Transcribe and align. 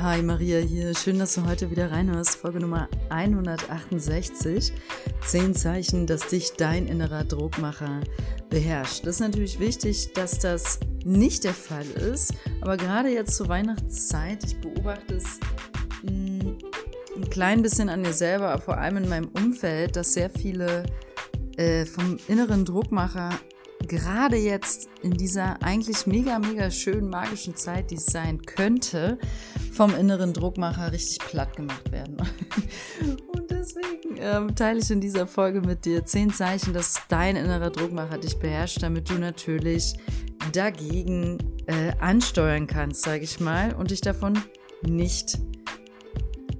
Hi 0.00 0.22
Maria 0.22 0.58
hier, 0.58 0.94
schön, 0.94 1.18
dass 1.18 1.34
du 1.34 1.44
heute 1.44 1.72
wieder 1.72 1.90
reinhörst. 1.90 2.36
Folge 2.36 2.60
Nummer 2.60 2.88
168. 3.08 4.72
Zehn 5.24 5.54
Zeichen, 5.56 6.06
dass 6.06 6.28
dich 6.28 6.52
dein 6.56 6.86
innerer 6.86 7.24
Druckmacher 7.24 8.02
beherrscht. 8.48 9.04
Das 9.04 9.16
ist 9.16 9.20
natürlich 9.20 9.58
wichtig, 9.58 10.12
dass 10.12 10.38
das 10.38 10.78
nicht 11.04 11.42
der 11.42 11.54
Fall 11.54 11.86
ist, 11.86 12.32
aber 12.60 12.76
gerade 12.76 13.08
jetzt 13.08 13.34
zur 13.34 13.48
Weihnachtszeit, 13.48 14.44
ich 14.44 14.60
beobachte 14.60 15.16
es 15.16 15.40
hm, 16.06 16.58
ein 17.16 17.30
klein 17.30 17.62
bisschen 17.62 17.88
an 17.88 18.02
mir 18.02 18.12
selber, 18.12 18.50
aber 18.50 18.62
vor 18.62 18.78
allem 18.78 18.98
in 18.98 19.08
meinem 19.08 19.28
Umfeld, 19.28 19.96
dass 19.96 20.12
sehr 20.12 20.30
viele 20.30 20.84
äh, 21.56 21.84
vom 21.84 22.18
inneren 22.28 22.64
Druckmacher 22.64 23.30
gerade 23.88 24.36
jetzt 24.36 24.88
in 25.02 25.12
dieser 25.12 25.62
eigentlich 25.62 26.06
mega, 26.06 26.38
mega 26.38 26.70
schönen 26.70 27.08
magischen 27.08 27.56
Zeit, 27.56 27.90
die 27.90 27.96
es 27.96 28.06
sein 28.06 28.42
könnte, 28.42 29.18
vom 29.72 29.94
inneren 29.94 30.32
Druckmacher 30.32 30.92
richtig 30.92 31.18
platt 31.18 31.56
gemacht 31.56 31.90
werden. 31.90 32.16
Und 33.32 33.50
deswegen 33.50 34.16
ähm, 34.18 34.54
teile 34.54 34.80
ich 34.80 34.90
in 34.90 35.00
dieser 35.00 35.26
Folge 35.26 35.60
mit 35.60 35.84
dir 35.84 36.04
zehn 36.04 36.32
Zeichen, 36.32 36.74
dass 36.74 37.02
dein 37.08 37.36
innerer 37.36 37.70
Druckmacher 37.70 38.18
dich 38.18 38.38
beherrscht, 38.38 38.82
damit 38.82 39.10
du 39.10 39.14
natürlich 39.14 39.94
dagegen 40.52 41.38
äh, 41.66 41.92
ansteuern 42.00 42.66
kannst, 42.66 43.02
sage 43.02 43.24
ich 43.24 43.40
mal, 43.40 43.74
und 43.74 43.90
dich 43.90 44.00
davon 44.00 44.38
nicht 44.82 45.38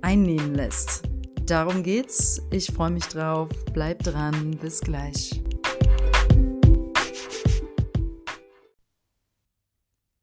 einnehmen 0.02 0.55
lässt. 0.55 1.02
Darum 1.47 1.83
geht's. 1.83 2.42
Ich 2.50 2.66
freue 2.66 2.91
mich 2.91 3.05
drauf. 3.05 3.48
Bleib 3.72 4.02
dran. 4.02 4.58
Bis 4.60 4.80
gleich. 4.80 5.42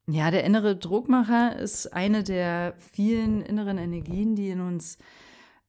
Ja, 0.08 0.30
der 0.30 0.44
innere 0.44 0.76
Druckmacher 0.76 1.58
ist 1.58 1.91
eine 1.91 2.24
der 2.24 2.76
vielen 2.77 3.41
inneren 3.41 3.80
Energien, 3.80 4.35
die 4.35 4.49
in 4.49 4.62
uns 4.62 4.99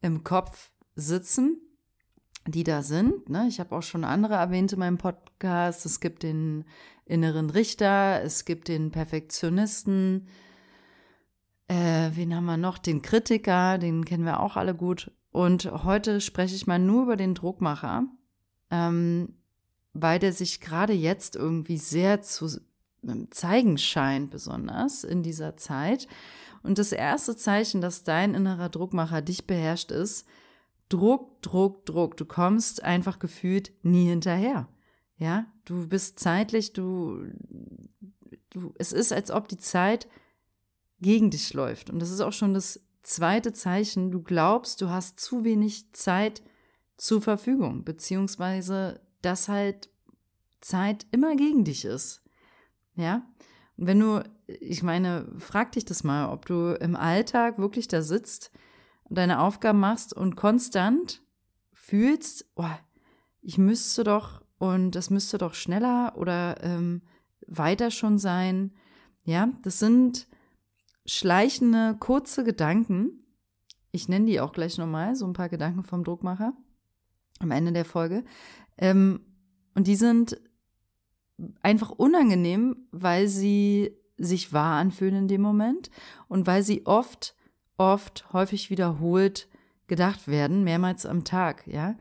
im 0.03 0.25
Kopf 0.25 0.73
sitzen, 0.95 1.59
die 2.47 2.63
da 2.63 2.83
sind. 2.83 3.31
Ne? 3.31 3.47
Ich 3.49 3.61
habe 3.61 3.75
auch 3.75 3.83
schon 3.83 4.05
andere 4.05 4.35
erwähnt 4.35 4.75
in 4.75 4.79
meinem 4.79 4.99
Podcast. 4.99 5.87
Es 5.87 6.01
gibt 6.01 6.23
den 6.23 6.67
inneren 7.07 7.49
Richter, 7.49 8.23
es 8.23 8.45
gibt 8.45 8.69
den 8.69 8.91
Perfektionisten. 8.91 10.29
Äh, 11.69 12.11
wen 12.13 12.35
haben 12.35 12.45
wir 12.45 12.59
noch? 12.59 12.77
Den 12.77 13.01
Kritiker, 13.01 13.79
den 13.79 14.05
kennen 14.05 14.25
wir 14.25 14.41
auch 14.41 14.57
alle 14.57 14.75
gut. 14.75 15.11
Und 15.31 15.65
heute 15.85 16.21
spreche 16.21 16.55
ich 16.55 16.67
mal 16.67 16.79
nur 16.79 17.05
über 17.05 17.17
den 17.17 17.35
Druckmacher, 17.35 18.05
ähm, 18.71 19.35
weil 19.95 20.19
der 20.19 20.35
sich 20.35 20.61
gerade 20.61 20.93
jetzt 20.93 21.37
irgendwie 21.37 21.79
sehr 21.79 22.21
zu 22.21 22.49
zeigen 23.31 23.79
scheint, 23.79 24.31
besonders 24.31 25.05
in 25.05 25.23
dieser 25.23 25.57
Zeit. 25.57 26.09
Und 26.63 26.79
das 26.79 26.93
erste 26.93 27.37
Zeichen, 27.37 27.81
dass 27.81 28.05
dein 28.05 28.35
innerer 28.35 28.69
Druckmacher 28.69 29.23
dich 29.23 29.47
beherrscht, 29.47 29.91
ist 29.91 30.27
Druck, 30.89 31.43
Druck, 31.43 31.87
Druck. 31.87 32.17
Du 32.17 32.25
kommst 32.25 32.83
einfach 32.83 33.19
gefühlt 33.19 33.73
nie 33.83 34.09
hinterher. 34.09 34.69
Ja, 35.19 35.47
du 35.65 35.89
bist 35.89 36.19
zeitlich, 36.19 36.73
du, 36.73 37.25
du, 38.51 38.75
es 38.79 38.93
ist, 38.93 39.13
als 39.13 39.31
ob 39.31 39.49
die 39.49 39.59
Zeit 39.59 40.09
gegen 41.01 41.31
dich 41.31 41.55
läuft. 41.55 41.91
Und 41.91 42.01
das 42.01 42.11
ist 42.11 42.21
auch 42.21 42.33
schon 42.33 42.55
das 42.55 42.81
zweite 43.03 43.53
Zeichen. 43.53 44.11
Du 44.11 44.23
glaubst, 44.23 44.81
du 44.81 44.91
hast 44.91 45.21
zu 45.21 45.45
wenig 45.45 45.93
Zeit 45.93 46.43
zur 46.97 47.23
Verfügung, 47.23 47.85
beziehungsweise 47.85 49.01
dass 49.23 49.49
halt 49.49 49.91
Zeit 50.61 51.07
immer 51.11 51.37
gegen 51.37 51.65
dich 51.65 51.85
ist. 51.85 52.23
Ja. 52.97 53.23
Und 53.77 53.87
wenn 53.87 54.01
du, 54.01 54.23
ich 54.47 54.83
meine, 54.83 55.27
frag 55.39 55.73
dich 55.73 55.85
das 55.85 56.05
mal, 56.05 56.31
ob 56.33 56.47
du 56.47 56.77
im 56.81 56.97
Alltag 56.97 57.59
wirklich 57.59 57.89
da 57.89 58.03
sitzt 58.03 58.51
und 59.05 59.19
deine 59.19 59.41
Aufgaben 59.41 59.81
machst 59.81 60.15
und 60.15 60.37
konstant 60.37 61.23
fühlst, 61.73 62.47
oh, 62.57 62.65
ich 63.43 63.59
müsste 63.59 64.03
doch 64.03 64.43
und 64.59 64.93
das 64.93 65.11
müsste 65.11 65.39
doch 65.39 65.55
schneller 65.55 66.15
oder 66.17 66.63
ähm, 66.63 67.03
weiter 67.47 67.91
schon 67.91 68.19
sein. 68.19 68.73
Ja, 69.25 69.51
das 69.63 69.79
sind 69.79 70.27
schleichende, 71.05 71.97
kurze 72.01 72.45
Gedanken. 72.45 73.25
Ich 73.93 74.09
nenne 74.09 74.27
die 74.27 74.41
auch 74.41 74.53
gleich 74.53 74.79
nochmal, 74.79 75.15
so 75.15 75.27
ein 75.27 75.33
paar 75.33 75.49
Gedanken 75.49 75.85
vom 75.85 76.03
Druckmacher 76.03 76.55
am 77.39 77.51
Ende 77.51 77.73
der 77.73 77.85
Folge. 77.85 78.25
Ähm, 78.79 79.21
und 79.75 79.87
die 79.87 79.97
sind 79.97 80.41
einfach 81.63 81.91
unangenehm, 81.91 82.89
weil 82.93 83.29
sie 83.29 83.93
sich 84.19 84.53
wahr 84.53 84.79
anfühlen 84.79 85.17
in 85.17 85.29
dem 85.29 85.43
Moment 85.43 85.91
und 86.29 86.47
weil 86.47 86.63
sie 86.63 86.87
oft, 86.87 87.35
oft, 87.77 88.33
häufig 88.33 88.71
wiederholt 88.71 89.49
gedacht 89.87 90.27
werden, 90.29 90.65
mehrmals 90.65 91.07
am 91.07 91.25
Tag, 91.25 91.67
ja. 91.67 91.97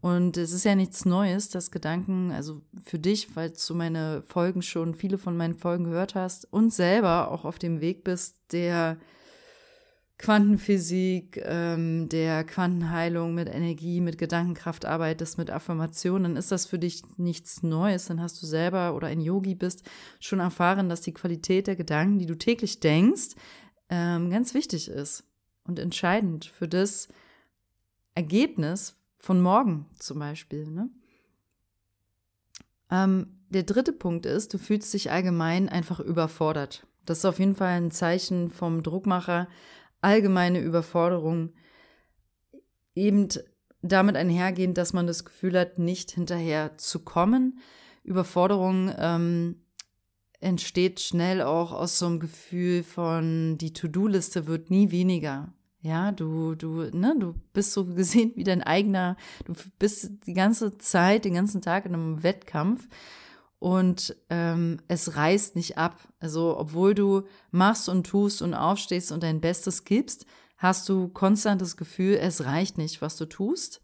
Und 0.00 0.36
es 0.36 0.52
ist 0.52 0.64
ja 0.64 0.74
nichts 0.74 1.06
Neues, 1.06 1.48
dass 1.48 1.70
Gedanken, 1.70 2.30
also 2.30 2.60
für 2.84 2.98
dich, 2.98 3.34
weil 3.36 3.54
du 3.66 3.74
meine 3.74 4.22
Folgen 4.26 4.60
schon, 4.60 4.94
viele 4.94 5.16
von 5.16 5.34
meinen 5.34 5.54
Folgen 5.54 5.84
gehört 5.84 6.14
hast 6.14 6.52
und 6.52 6.74
selber 6.74 7.30
auch 7.30 7.46
auf 7.46 7.58
dem 7.58 7.80
Weg 7.80 8.04
bist, 8.04 8.36
der 8.52 8.98
Quantenphysik, 10.18 11.42
ähm, 11.44 12.08
der 12.08 12.44
Quantenheilung 12.44 13.34
mit 13.34 13.48
Energie, 13.48 14.00
mit 14.00 14.16
Gedankenkraft 14.16 14.84
arbeitest, 14.84 15.38
mit 15.38 15.50
Affirmationen, 15.50 16.22
dann 16.22 16.36
ist 16.36 16.52
das 16.52 16.66
für 16.66 16.78
dich 16.78 17.02
nichts 17.16 17.62
Neues. 17.62 18.06
Dann 18.06 18.20
hast 18.20 18.40
du 18.40 18.46
selber 18.46 18.94
oder 18.94 19.08
ein 19.08 19.20
Yogi 19.20 19.56
bist, 19.56 19.82
schon 20.20 20.38
erfahren, 20.38 20.88
dass 20.88 21.00
die 21.00 21.14
Qualität 21.14 21.66
der 21.66 21.74
Gedanken, 21.74 22.18
die 22.18 22.26
du 22.26 22.36
täglich 22.36 22.78
denkst, 22.78 23.34
ähm, 23.88 24.30
ganz 24.30 24.54
wichtig 24.54 24.88
ist 24.88 25.24
und 25.64 25.78
entscheidend 25.78 26.44
für 26.44 26.68
das 26.68 27.08
Ergebnis 28.14 28.96
von 29.18 29.42
morgen 29.42 29.86
zum 29.98 30.20
Beispiel. 30.20 30.66
Ne? 30.68 30.90
Ähm, 32.90 33.40
der 33.48 33.64
dritte 33.64 33.92
Punkt 33.92 34.26
ist, 34.26 34.54
du 34.54 34.58
fühlst 34.58 34.94
dich 34.94 35.10
allgemein 35.10 35.68
einfach 35.68 35.98
überfordert. 35.98 36.86
Das 37.04 37.18
ist 37.18 37.24
auf 37.24 37.38
jeden 37.38 37.54
Fall 37.54 37.76
ein 37.76 37.90
Zeichen 37.90 38.50
vom 38.50 38.82
Druckmacher, 38.82 39.48
allgemeine 40.04 40.60
Überforderung 40.60 41.52
eben 42.94 43.28
damit 43.82 44.16
einhergehend, 44.16 44.78
dass 44.78 44.92
man 44.92 45.06
das 45.06 45.24
Gefühl 45.24 45.58
hat, 45.58 45.78
nicht 45.78 46.10
hinterher 46.12 46.78
zu 46.78 47.00
kommen. 47.00 47.58
Überforderung 48.04 48.92
ähm, 48.96 49.56
entsteht 50.40 51.00
schnell 51.00 51.42
auch 51.42 51.72
aus 51.72 51.98
so 51.98 52.06
einem 52.06 52.20
Gefühl 52.20 52.82
von, 52.82 53.58
die 53.58 53.72
To-Do-Liste 53.72 54.46
wird 54.46 54.70
nie 54.70 54.90
weniger. 54.90 55.52
Ja, 55.80 56.12
du, 56.12 56.54
du, 56.54 56.84
ne, 56.96 57.14
du 57.18 57.34
bist 57.52 57.72
so 57.72 57.84
gesehen 57.84 58.32
wie 58.36 58.44
dein 58.44 58.62
eigener, 58.62 59.16
du 59.44 59.52
bist 59.78 60.26
die 60.26 60.32
ganze 60.32 60.78
Zeit, 60.78 61.24
den 61.24 61.34
ganzen 61.34 61.60
Tag 61.60 61.84
in 61.84 61.94
einem 61.94 62.22
Wettkampf 62.22 62.88
und 63.64 64.14
ähm, 64.28 64.76
es 64.88 65.16
reißt 65.16 65.56
nicht 65.56 65.78
ab. 65.78 65.96
Also 66.20 66.54
obwohl 66.58 66.94
du 66.94 67.22
machst 67.50 67.88
und 67.88 68.06
tust 68.06 68.42
und 68.42 68.52
aufstehst 68.52 69.10
und 69.10 69.22
dein 69.22 69.40
Bestes 69.40 69.84
gibst, 69.84 70.26
hast 70.58 70.86
du 70.90 71.08
konstant 71.08 71.62
das 71.62 71.78
Gefühl, 71.78 72.16
es 72.16 72.44
reicht 72.44 72.76
nicht, 72.76 73.00
was 73.00 73.16
du 73.16 73.24
tust. 73.24 73.80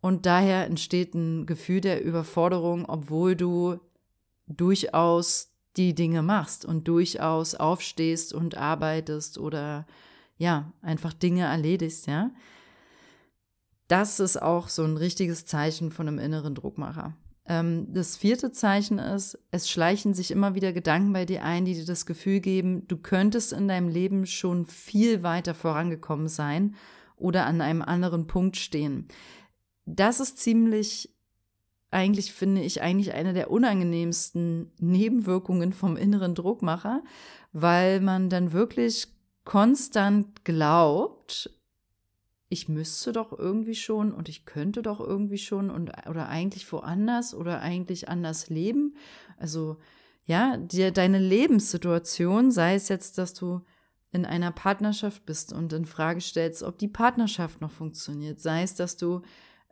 Und 0.00 0.26
daher 0.26 0.66
entsteht 0.66 1.14
ein 1.14 1.46
Gefühl 1.46 1.80
der 1.80 2.02
Überforderung, 2.02 2.86
obwohl 2.88 3.36
du 3.36 3.78
durchaus 4.48 5.52
die 5.76 5.94
Dinge 5.94 6.22
machst 6.22 6.64
und 6.64 6.88
durchaus 6.88 7.54
aufstehst 7.54 8.34
und 8.34 8.56
arbeitest 8.56 9.38
oder 9.38 9.86
ja, 10.38 10.72
einfach 10.82 11.12
Dinge 11.12 11.44
erledigst, 11.44 12.08
ja. 12.08 12.32
Das 13.86 14.18
ist 14.18 14.42
auch 14.42 14.68
so 14.68 14.82
ein 14.82 14.96
richtiges 14.96 15.46
Zeichen 15.46 15.92
von 15.92 16.08
einem 16.08 16.18
inneren 16.18 16.56
Druckmacher. 16.56 17.14
Ähm, 17.48 17.86
das 17.92 18.16
vierte 18.16 18.52
Zeichen 18.52 18.98
ist, 18.98 19.38
es 19.50 19.70
schleichen 19.70 20.12
sich 20.12 20.30
immer 20.30 20.54
wieder 20.54 20.74
Gedanken 20.74 21.14
bei 21.14 21.24
dir 21.24 21.42
ein, 21.42 21.64
die 21.64 21.74
dir 21.74 21.86
das 21.86 22.04
Gefühl 22.04 22.40
geben, 22.40 22.86
du 22.86 22.98
könntest 22.98 23.54
in 23.54 23.66
deinem 23.66 23.88
Leben 23.88 24.26
schon 24.26 24.66
viel 24.66 25.22
weiter 25.22 25.54
vorangekommen 25.54 26.28
sein 26.28 26.76
oder 27.16 27.46
an 27.46 27.62
einem 27.62 27.80
anderen 27.80 28.26
Punkt 28.26 28.56
stehen. 28.58 29.08
Das 29.86 30.20
ist 30.20 30.36
ziemlich, 30.36 31.10
eigentlich 31.90 32.34
finde 32.34 32.60
ich, 32.60 32.82
eigentlich 32.82 33.14
eine 33.14 33.32
der 33.32 33.50
unangenehmsten 33.50 34.70
Nebenwirkungen 34.78 35.72
vom 35.72 35.96
inneren 35.96 36.34
Druckmacher, 36.34 37.02
weil 37.52 38.00
man 38.02 38.28
dann 38.28 38.52
wirklich 38.52 39.08
konstant 39.44 40.44
glaubt, 40.44 41.50
ich 42.48 42.68
müsste 42.68 43.12
doch 43.12 43.36
irgendwie 43.38 43.74
schon 43.74 44.12
und 44.12 44.28
ich 44.28 44.44
könnte 44.46 44.82
doch 44.82 45.00
irgendwie 45.00 45.38
schon 45.38 45.70
und 45.70 45.92
oder 46.08 46.28
eigentlich 46.28 46.70
woanders 46.72 47.34
oder 47.34 47.60
eigentlich 47.60 48.08
anders 48.08 48.48
leben. 48.48 48.96
Also 49.36 49.76
ja, 50.24 50.56
dir 50.56 50.90
deine 50.90 51.18
Lebenssituation, 51.18 52.50
sei 52.50 52.74
es 52.74 52.88
jetzt, 52.88 53.18
dass 53.18 53.34
du 53.34 53.60
in 54.10 54.24
einer 54.24 54.50
Partnerschaft 54.50 55.26
bist 55.26 55.52
und 55.52 55.72
in 55.72 55.84
Frage 55.84 56.20
stellst, 56.20 56.62
ob 56.62 56.78
die 56.78 56.88
Partnerschaft 56.88 57.60
noch 57.60 57.70
funktioniert, 57.70 58.40
sei 58.40 58.62
es, 58.62 58.74
dass 58.74 58.96
du 58.96 59.20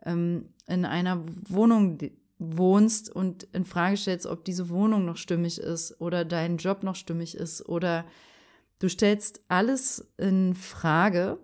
ähm, 0.05 0.53
in 0.67 0.85
einer 0.85 1.23
Wohnung 1.49 1.97
wohnst 2.37 3.09
und 3.09 3.43
in 3.53 3.65
Frage 3.65 3.97
stellst, 3.97 4.27
ob 4.27 4.45
diese 4.45 4.69
Wohnung 4.69 5.05
noch 5.05 5.17
stimmig 5.17 5.59
ist 5.59 5.99
oder 5.99 6.23
dein 6.23 6.57
Job 6.57 6.83
noch 6.83 6.95
stimmig 6.95 7.35
ist 7.35 7.67
oder 7.67 8.05
Du 8.79 8.89
stellst 8.89 9.41
alles 9.47 10.07
in 10.17 10.53
Frage 10.53 11.39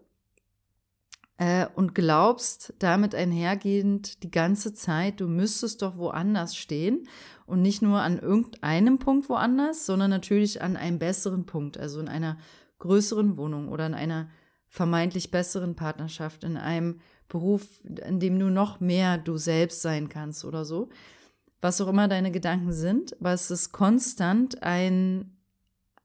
äh, 1.37 1.67
und 1.75 1.95
glaubst 1.95 2.73
damit 2.79 3.15
einhergehend 3.15 4.23
die 4.23 4.31
ganze 4.31 4.73
Zeit, 4.73 5.19
du 5.19 5.27
müsstest 5.27 5.81
doch 5.81 5.97
woanders 5.97 6.55
stehen 6.55 7.07
und 7.45 7.61
nicht 7.61 7.81
nur 7.81 8.01
an 8.01 8.19
irgendeinem 8.19 8.99
Punkt 8.99 9.29
woanders, 9.29 9.85
sondern 9.85 10.09
natürlich 10.09 10.61
an 10.61 10.77
einem 10.77 10.99
besseren 10.99 11.45
Punkt, 11.45 11.77
also 11.77 11.99
in 11.99 12.07
einer 12.07 12.37
größeren 12.79 13.37
Wohnung 13.37 13.69
oder 13.69 13.85
in 13.85 13.93
einer 13.93 14.29
vermeintlich 14.67 15.31
besseren 15.31 15.75
Partnerschaft, 15.75 16.43
in 16.43 16.57
einem 16.57 16.99
Beruf, 17.27 17.81
in 17.83 18.19
dem 18.19 18.37
du 18.37 18.49
noch 18.49 18.79
mehr 18.79 19.17
du 19.17 19.37
selbst 19.37 19.81
sein 19.81 20.09
kannst 20.09 20.45
oder 20.45 20.65
so. 20.65 20.89
Was 21.61 21.79
auch 21.79 21.87
immer 21.87 22.07
deine 22.07 22.31
Gedanken 22.31 22.73
sind, 22.73 23.19
aber 23.19 23.33
es 23.33 23.49
ist 23.49 23.71
konstant 23.71 24.61
ein, 24.63 25.37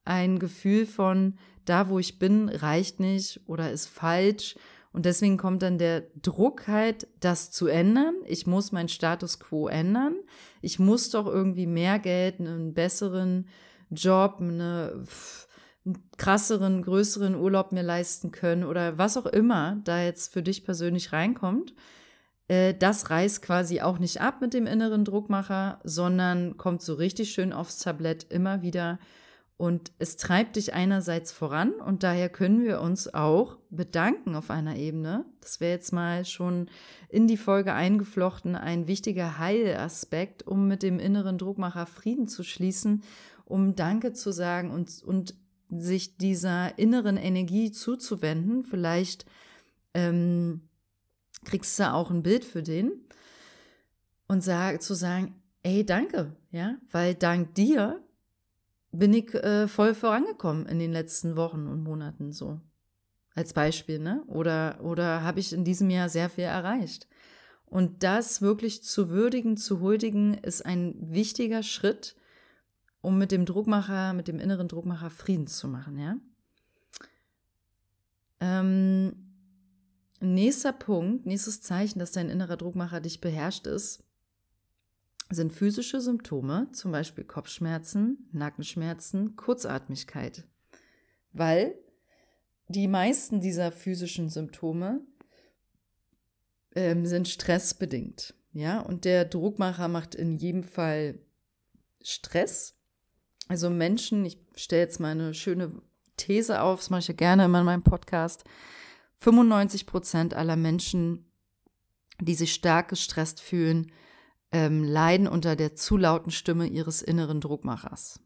ein 0.04 0.38
Gefühl 0.38 0.86
von, 0.86 1.36
da 1.64 1.88
wo 1.88 1.98
ich 1.98 2.18
bin, 2.18 2.48
reicht 2.48 3.00
nicht 3.00 3.40
oder 3.46 3.70
ist 3.72 3.86
falsch 3.86 4.54
und 4.92 5.04
deswegen 5.04 5.36
kommt 5.36 5.62
dann 5.62 5.78
der 5.78 6.02
Druck 6.22 6.66
halt, 6.66 7.08
das 7.20 7.50
zu 7.50 7.66
ändern. 7.66 8.14
Ich 8.26 8.46
muss 8.46 8.72
meinen 8.72 8.88
Status 8.88 9.38
quo 9.38 9.68
ändern. 9.68 10.16
Ich 10.62 10.78
muss 10.78 11.10
doch 11.10 11.26
irgendwie 11.26 11.66
mehr 11.66 11.98
Geld, 11.98 12.40
einen 12.40 12.72
besseren 12.74 13.48
Job, 13.90 14.36
eine, 14.40 15.04
einen 15.84 16.08
krasseren, 16.16 16.82
größeren 16.82 17.34
Urlaub 17.34 17.72
mir 17.72 17.82
leisten 17.82 18.30
können 18.32 18.64
oder 18.64 18.98
was 18.98 19.16
auch 19.16 19.26
immer 19.26 19.80
da 19.84 20.02
jetzt 20.02 20.32
für 20.32 20.42
dich 20.42 20.64
persönlich 20.64 21.12
reinkommt. 21.12 21.74
Äh, 22.48 22.74
das 22.74 23.10
reißt 23.10 23.42
quasi 23.42 23.80
auch 23.82 23.98
nicht 23.98 24.20
ab 24.20 24.40
mit 24.40 24.54
dem 24.54 24.66
inneren 24.66 25.04
Druckmacher, 25.04 25.80
sondern 25.84 26.56
kommt 26.56 26.82
so 26.82 26.94
richtig 26.94 27.30
schön 27.30 27.52
aufs 27.52 27.78
Tablett 27.78 28.24
immer 28.30 28.62
wieder 28.62 28.98
und 29.58 29.90
es 29.98 30.16
treibt 30.16 30.54
dich 30.54 30.72
einerseits 30.72 31.32
voran 31.32 31.72
und 31.72 32.04
daher 32.04 32.28
können 32.28 32.62
wir 32.64 32.80
uns 32.80 33.12
auch 33.12 33.58
bedanken 33.70 34.36
auf 34.36 34.50
einer 34.50 34.76
Ebene. 34.76 35.24
Das 35.40 35.58
wäre 35.58 35.72
jetzt 35.72 35.92
mal 35.92 36.24
schon 36.24 36.70
in 37.08 37.26
die 37.26 37.36
Folge 37.36 37.74
eingeflochten, 37.74 38.54
ein 38.54 38.86
wichtiger 38.86 39.38
Heilaspekt, 39.38 40.46
um 40.46 40.68
mit 40.68 40.84
dem 40.84 41.00
inneren 41.00 41.38
Druckmacher 41.38 41.86
Frieden 41.86 42.28
zu 42.28 42.44
schließen, 42.44 43.02
um 43.46 43.74
Danke 43.74 44.12
zu 44.12 44.30
sagen 44.30 44.70
und, 44.70 45.02
und 45.02 45.34
sich 45.70 46.16
dieser 46.16 46.78
inneren 46.78 47.16
Energie 47.16 47.72
zuzuwenden. 47.72 48.62
Vielleicht 48.62 49.26
ähm, 49.92 50.68
kriegst 51.44 51.76
du 51.80 51.92
auch 51.92 52.12
ein 52.12 52.22
Bild 52.22 52.44
für 52.44 52.62
den 52.62 52.92
und 54.28 54.44
sag, 54.44 54.82
zu 54.82 54.94
sagen, 54.94 55.34
ey, 55.64 55.84
danke, 55.84 56.36
ja, 56.52 56.76
weil 56.92 57.16
dank 57.16 57.56
dir 57.56 58.00
bin 58.98 59.14
ich 59.14 59.32
äh, 59.34 59.68
voll 59.68 59.94
vorangekommen 59.94 60.66
in 60.66 60.78
den 60.78 60.92
letzten 60.92 61.36
Wochen 61.36 61.66
und 61.66 61.82
Monaten 61.82 62.32
so. 62.32 62.60
Als 63.34 63.52
Beispiel, 63.52 64.00
ne? 64.00 64.24
Oder, 64.26 64.80
oder 64.82 65.22
habe 65.22 65.38
ich 65.38 65.52
in 65.52 65.64
diesem 65.64 65.90
Jahr 65.90 66.08
sehr 66.08 66.28
viel 66.28 66.44
erreicht. 66.44 67.06
Und 67.66 68.02
das 68.02 68.42
wirklich 68.42 68.82
zu 68.82 69.10
würdigen, 69.10 69.56
zu 69.56 69.80
huldigen, 69.80 70.34
ist 70.34 70.66
ein 70.66 70.96
wichtiger 71.00 71.62
Schritt, 71.62 72.16
um 73.00 73.18
mit 73.18 73.30
dem 73.30 73.44
Druckmacher, 73.44 74.12
mit 74.14 74.26
dem 74.26 74.40
inneren 74.40 74.66
Druckmacher 74.66 75.10
Frieden 75.10 75.46
zu 75.46 75.68
machen, 75.68 75.98
ja? 75.98 76.16
Ähm, 78.40 79.12
nächster 80.20 80.72
Punkt, 80.72 81.26
nächstes 81.26 81.60
Zeichen, 81.60 81.98
dass 81.98 82.12
dein 82.12 82.30
innerer 82.30 82.56
Druckmacher 82.56 83.00
dich 83.00 83.20
beherrscht 83.20 83.66
ist, 83.66 84.02
sind 85.30 85.52
physische 85.52 86.00
Symptome, 86.00 86.68
zum 86.72 86.92
Beispiel 86.92 87.24
Kopfschmerzen, 87.24 88.28
Nackenschmerzen, 88.32 89.36
Kurzatmigkeit. 89.36 90.46
Weil 91.32 91.74
die 92.68 92.88
meisten 92.88 93.40
dieser 93.40 93.72
physischen 93.72 94.28
Symptome 94.28 95.00
ähm, 96.74 97.06
sind 97.06 97.28
stressbedingt. 97.28 98.34
Ja, 98.52 98.80
und 98.80 99.04
der 99.04 99.24
Druckmacher 99.24 99.88
macht 99.88 100.14
in 100.14 100.36
jedem 100.36 100.62
Fall 100.62 101.18
Stress. 102.02 102.74
Also 103.48 103.70
Menschen, 103.70 104.24
ich 104.24 104.38
stelle 104.56 104.82
jetzt 104.82 105.00
mal 105.00 105.10
eine 105.10 105.34
schöne 105.34 105.82
These 106.16 106.62
auf, 106.62 106.80
das 106.80 106.90
mache 106.90 107.00
ich 107.00 107.08
ja 107.08 107.14
gerne 107.14 107.44
immer 107.44 107.60
in 107.60 107.66
meinem 107.66 107.82
Podcast. 107.82 108.44
95 109.18 109.86
Prozent 109.86 110.34
aller 110.34 110.56
Menschen, 110.56 111.30
die 112.20 112.34
sich 112.34 112.54
stark 112.54 112.88
gestresst 112.88 113.40
fühlen, 113.40 113.92
ähm, 114.52 114.82
leiden 114.82 115.28
unter 115.28 115.56
der 115.56 115.74
zu 115.74 115.96
lauten 115.96 116.30
Stimme 116.30 116.66
ihres 116.66 117.02
inneren 117.02 117.40
Druckmachers. 117.40 118.20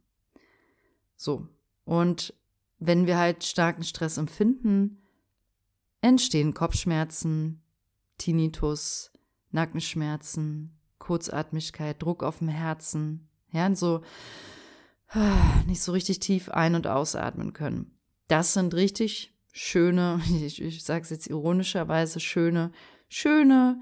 So. 1.17 1.49
Und 1.85 2.35
wenn 2.79 3.07
wir 3.07 3.19
halt 3.19 3.45
starken 3.45 3.85
Stress 3.85 4.19
empfinden, 4.19 5.03
entstehen 6.01 6.55
Kopfschmerzen, 6.55 7.63
Tinnitus, 8.19 9.13
Nackenschmerzen, 9.51 10.79
Kurzatmigkeit, 10.99 12.01
Druck 12.01 12.23
auf 12.23 12.39
dem 12.39 12.49
Herzen, 12.49 13.29
ja, 13.51 13.67
und 13.67 13.77
so 13.77 14.03
nicht 15.67 15.83
so 15.83 15.93
richtig 15.93 16.21
tief 16.21 16.49
ein- 16.49 16.75
und 16.75 16.87
ausatmen 16.87 17.53
können. 17.53 17.99
Das 18.29 18.55
sind 18.55 18.75
richtig 18.75 19.35
schöne, 19.53 20.21
ich, 20.43 20.61
ich 20.63 20.85
sage 20.85 21.03
es 21.03 21.11
jetzt 21.11 21.27
ironischerweise, 21.27 22.21
schöne, 22.21 22.73
schöne 23.09 23.81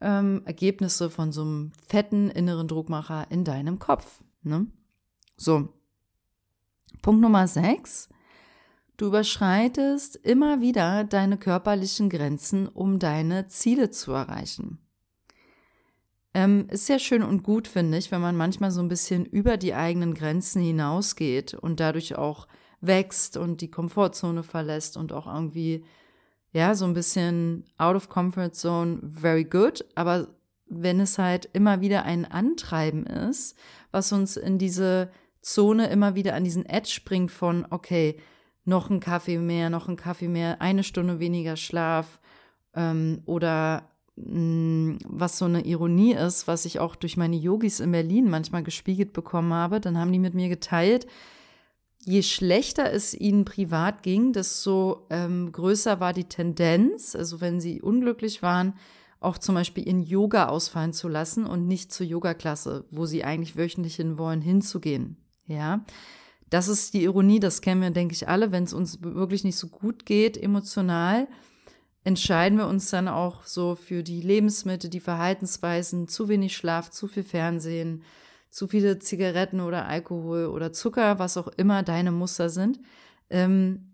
ähm, 0.00 0.42
Ergebnisse 0.44 1.10
von 1.10 1.32
so 1.32 1.42
einem 1.42 1.72
fetten 1.86 2.30
inneren 2.30 2.68
Druckmacher 2.68 3.26
in 3.30 3.44
deinem 3.44 3.78
Kopf. 3.78 4.22
Ne? 4.42 4.66
So. 5.36 5.68
Punkt 7.02 7.20
Nummer 7.20 7.46
6. 7.46 8.08
Du 8.96 9.06
überschreitest 9.06 10.16
immer 10.16 10.60
wieder 10.60 11.04
deine 11.04 11.38
körperlichen 11.38 12.10
Grenzen, 12.10 12.68
um 12.68 12.98
deine 12.98 13.48
Ziele 13.48 13.90
zu 13.90 14.12
erreichen. 14.12 14.78
Ähm, 16.34 16.66
ist 16.68 16.86
sehr 16.86 16.98
schön 16.98 17.22
und 17.22 17.42
gut, 17.42 17.66
finde 17.66 17.98
ich, 17.98 18.12
wenn 18.12 18.20
man 18.20 18.36
manchmal 18.36 18.70
so 18.70 18.80
ein 18.80 18.88
bisschen 18.88 19.24
über 19.24 19.56
die 19.56 19.74
eigenen 19.74 20.14
Grenzen 20.14 20.62
hinausgeht 20.62 21.54
und 21.54 21.80
dadurch 21.80 22.16
auch 22.16 22.46
wächst 22.80 23.36
und 23.36 23.62
die 23.62 23.70
Komfortzone 23.70 24.42
verlässt 24.42 24.96
und 24.96 25.12
auch 25.12 25.26
irgendwie 25.26 25.84
ja, 26.52 26.74
so 26.74 26.84
ein 26.84 26.94
bisschen 26.94 27.64
out 27.78 27.96
of 27.96 28.08
comfort 28.08 28.50
zone, 28.54 28.98
very 29.02 29.44
good. 29.44 29.84
Aber 29.94 30.28
wenn 30.66 31.00
es 31.00 31.18
halt 31.18 31.48
immer 31.52 31.80
wieder 31.80 32.04
ein 32.04 32.24
Antreiben 32.24 33.06
ist, 33.06 33.56
was 33.90 34.12
uns 34.12 34.36
in 34.36 34.58
diese 34.58 35.10
Zone 35.42 35.88
immer 35.88 36.14
wieder 36.14 36.34
an 36.34 36.44
diesen 36.44 36.66
Edge 36.66 37.00
bringt 37.04 37.30
von, 37.30 37.66
okay, 37.70 38.16
noch 38.64 38.90
ein 38.90 39.00
Kaffee 39.00 39.38
mehr, 39.38 39.70
noch 39.70 39.88
ein 39.88 39.96
Kaffee 39.96 40.28
mehr, 40.28 40.60
eine 40.60 40.84
Stunde 40.84 41.18
weniger 41.18 41.56
Schlaf 41.56 42.20
ähm, 42.74 43.22
oder 43.26 43.88
mh, 44.16 44.38
mm, 44.38 44.98
was 45.06 45.38
so 45.38 45.46
eine 45.46 45.64
Ironie 45.64 46.14
ist, 46.14 46.46
was 46.46 46.64
ich 46.64 46.78
auch 46.78 46.94
durch 46.94 47.16
meine 47.16 47.36
Yogis 47.36 47.80
in 47.80 47.92
Berlin 47.92 48.28
manchmal 48.28 48.62
gespiegelt 48.62 49.12
bekommen 49.12 49.52
habe, 49.52 49.80
dann 49.80 49.98
haben 49.98 50.12
die 50.12 50.18
mit 50.18 50.34
mir 50.34 50.48
geteilt, 50.48 51.06
je 52.04 52.22
schlechter 52.22 52.92
es 52.92 53.14
ihnen 53.14 53.44
privat 53.44 54.02
ging, 54.02 54.32
desto 54.32 55.06
ähm, 55.10 55.52
größer 55.52 56.00
war 56.00 56.12
die 56.12 56.24
Tendenz, 56.24 57.14
also 57.14 57.40
wenn 57.40 57.60
sie 57.60 57.82
unglücklich 57.82 58.42
waren, 58.42 58.74
auch 59.20 59.36
zum 59.36 59.54
Beispiel 59.54 59.86
ihren 59.86 60.02
Yoga 60.02 60.48
ausfallen 60.48 60.94
zu 60.94 61.08
lassen 61.08 61.44
und 61.44 61.66
nicht 61.66 61.92
zur 61.92 62.06
Yoga-Klasse, 62.06 62.86
wo 62.90 63.04
sie 63.04 63.22
eigentlich 63.22 63.56
wöchentlich 63.56 63.96
hin 63.96 64.16
wollen, 64.16 64.40
hinzugehen. 64.40 65.18
Ja, 65.46 65.84
das 66.48 66.68
ist 66.68 66.94
die 66.94 67.04
Ironie, 67.04 67.38
das 67.38 67.60
kennen 67.60 67.82
wir, 67.82 67.90
denke 67.90 68.14
ich, 68.14 68.28
alle. 68.28 68.50
Wenn 68.50 68.64
es 68.64 68.72
uns 68.72 69.02
wirklich 69.02 69.44
nicht 69.44 69.56
so 69.56 69.68
gut 69.68 70.06
geht, 70.06 70.36
emotional, 70.36 71.28
entscheiden 72.02 72.58
wir 72.58 72.66
uns 72.66 72.88
dann 72.90 73.08
auch 73.08 73.44
so 73.44 73.74
für 73.74 74.02
die 74.02 74.22
Lebensmittel, 74.22 74.88
die 74.88 75.00
Verhaltensweisen, 75.00 76.08
zu 76.08 76.28
wenig 76.28 76.56
Schlaf, 76.56 76.90
zu 76.90 77.06
viel 77.06 77.24
Fernsehen, 77.24 78.02
zu 78.50 78.68
viele 78.68 78.98
Zigaretten 78.98 79.60
oder 79.60 79.86
Alkohol 79.86 80.46
oder 80.46 80.72
Zucker, 80.72 81.18
was 81.18 81.36
auch 81.36 81.48
immer 81.48 81.82
deine 81.82 82.12
Muster 82.12 82.50
sind, 82.50 82.80
ähm, 83.30 83.92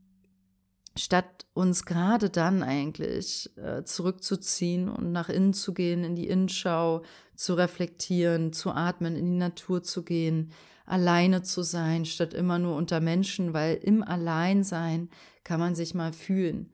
statt 0.96 1.46
uns 1.52 1.84
gerade 1.84 2.30
dann 2.30 2.62
eigentlich 2.62 3.50
äh, 3.56 3.84
zurückzuziehen 3.84 4.88
und 4.88 5.12
nach 5.12 5.28
innen 5.28 5.52
zu 5.52 5.74
gehen, 5.74 6.04
in 6.04 6.16
die 6.16 6.28
Innenschau, 6.28 7.02
zu 7.34 7.54
reflektieren, 7.54 8.52
zu 8.52 8.70
atmen, 8.70 9.14
in 9.14 9.26
die 9.26 9.38
Natur 9.38 9.82
zu 9.82 10.02
gehen, 10.02 10.52
alleine 10.86 11.42
zu 11.42 11.62
sein, 11.62 12.04
statt 12.04 12.32
immer 12.32 12.58
nur 12.58 12.76
unter 12.76 13.00
Menschen, 13.00 13.52
weil 13.52 13.76
im 13.76 14.02
Alleinsein 14.02 15.10
kann 15.44 15.60
man 15.60 15.74
sich 15.74 15.94
mal 15.94 16.12
fühlen. 16.12 16.72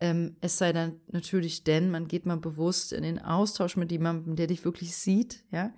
Ähm, 0.00 0.36
es 0.40 0.56
sei 0.56 0.72
dann 0.72 1.00
natürlich 1.08 1.64
denn, 1.64 1.90
man 1.90 2.08
geht 2.08 2.24
mal 2.24 2.38
bewusst 2.38 2.92
in 2.92 3.02
den 3.02 3.18
Austausch 3.18 3.76
mit 3.76 3.92
jemandem, 3.92 4.36
der 4.36 4.46
dich 4.46 4.64
wirklich 4.64 4.96
sieht, 4.96 5.44
ja, 5.50 5.72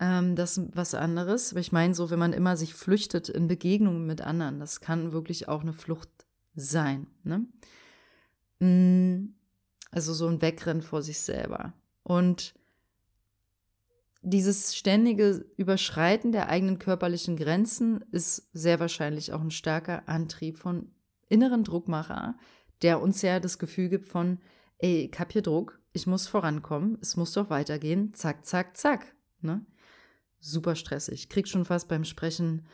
ähm, 0.00 0.36
das 0.36 0.58
ist 0.58 0.76
was 0.76 0.94
anderes. 0.94 1.52
Aber 1.52 1.60
ich 1.60 1.72
meine, 1.72 1.94
so, 1.94 2.10
wenn 2.10 2.18
man 2.18 2.32
immer 2.32 2.56
sich 2.56 2.74
flüchtet 2.74 3.28
in 3.28 3.48
Begegnungen 3.48 4.06
mit 4.06 4.20
anderen, 4.20 4.60
das 4.60 4.80
kann 4.80 5.12
wirklich 5.12 5.48
auch 5.48 5.62
eine 5.62 5.72
Flucht 5.72 6.08
sein. 6.54 7.06
Ne? 7.22 7.46
Mm, 8.60 9.34
also 9.90 10.12
so 10.12 10.26
ein 10.26 10.42
Wegrennen 10.42 10.82
vor 10.82 11.02
sich 11.02 11.20
selber. 11.20 11.72
Und 12.02 12.54
dieses 14.22 14.74
ständige 14.74 15.44
Überschreiten 15.56 16.32
der 16.32 16.48
eigenen 16.48 16.78
körperlichen 16.78 17.36
Grenzen 17.36 18.02
ist 18.10 18.48
sehr 18.52 18.80
wahrscheinlich 18.80 19.32
auch 19.32 19.40
ein 19.40 19.50
starker 19.50 20.08
Antrieb 20.08 20.56
von 20.58 20.90
inneren 21.28 21.62
Druckmacher, 21.62 22.36
der 22.82 23.00
uns 23.00 23.22
ja 23.22 23.38
das 23.38 23.58
Gefühl 23.58 23.88
gibt 23.88 24.06
von, 24.06 24.38
ey, 24.78 25.10
ich 25.12 25.20
hab 25.20 25.32
hier 25.32 25.42
Druck, 25.42 25.78
ich 25.92 26.06
muss 26.06 26.26
vorankommen, 26.26 26.98
es 27.00 27.16
muss 27.16 27.32
doch 27.32 27.50
weitergehen, 27.50 28.14
zack, 28.14 28.46
zack, 28.46 28.76
zack. 28.76 29.14
Ne? 29.42 29.64
Super 30.46 30.74
stressig. 30.76 31.30
Krieg 31.30 31.48
schon 31.48 31.64
fast 31.64 31.88
beim 31.88 32.04
Sprechen, 32.04 32.66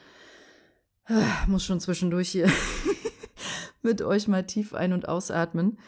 äh, 1.07 1.23
muss 1.47 1.65
schon 1.65 1.79
zwischendurch 1.79 2.29
hier 2.29 2.51
mit 3.83 4.03
euch 4.03 4.27
mal 4.27 4.45
tief 4.45 4.75
ein- 4.75 4.93
und 4.93 5.09
ausatmen, 5.09 5.79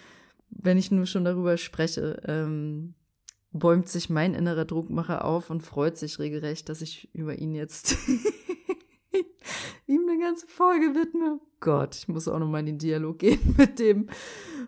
wenn 0.49 0.79
ich 0.79 0.93
nur 0.93 1.07
schon 1.07 1.25
darüber 1.25 1.57
spreche. 1.57 2.23
Ähm, 2.25 2.95
bäumt 3.51 3.89
sich 3.89 4.09
mein 4.09 4.33
innerer 4.33 4.65
Druckmacher 4.65 5.25
auf 5.25 5.51
und 5.51 5.63
freut 5.63 5.99
sich 5.99 6.21
regelrecht, 6.21 6.69
dass 6.69 6.83
ich 6.83 7.13
über 7.15 7.37
ihn 7.37 7.53
jetzt 7.53 7.97
ihm 9.89 10.09
eine 10.09 10.21
ganze 10.21 10.47
Folge 10.47 10.95
widme. 10.95 11.41
Gott, 11.59 11.97
ich 11.97 12.07
muss 12.07 12.29
auch 12.29 12.39
nochmal 12.39 12.61
in 12.61 12.67
den 12.67 12.79
Dialog 12.79 13.19
gehen 13.19 13.55
mit 13.59 13.81
dem. 13.81 14.09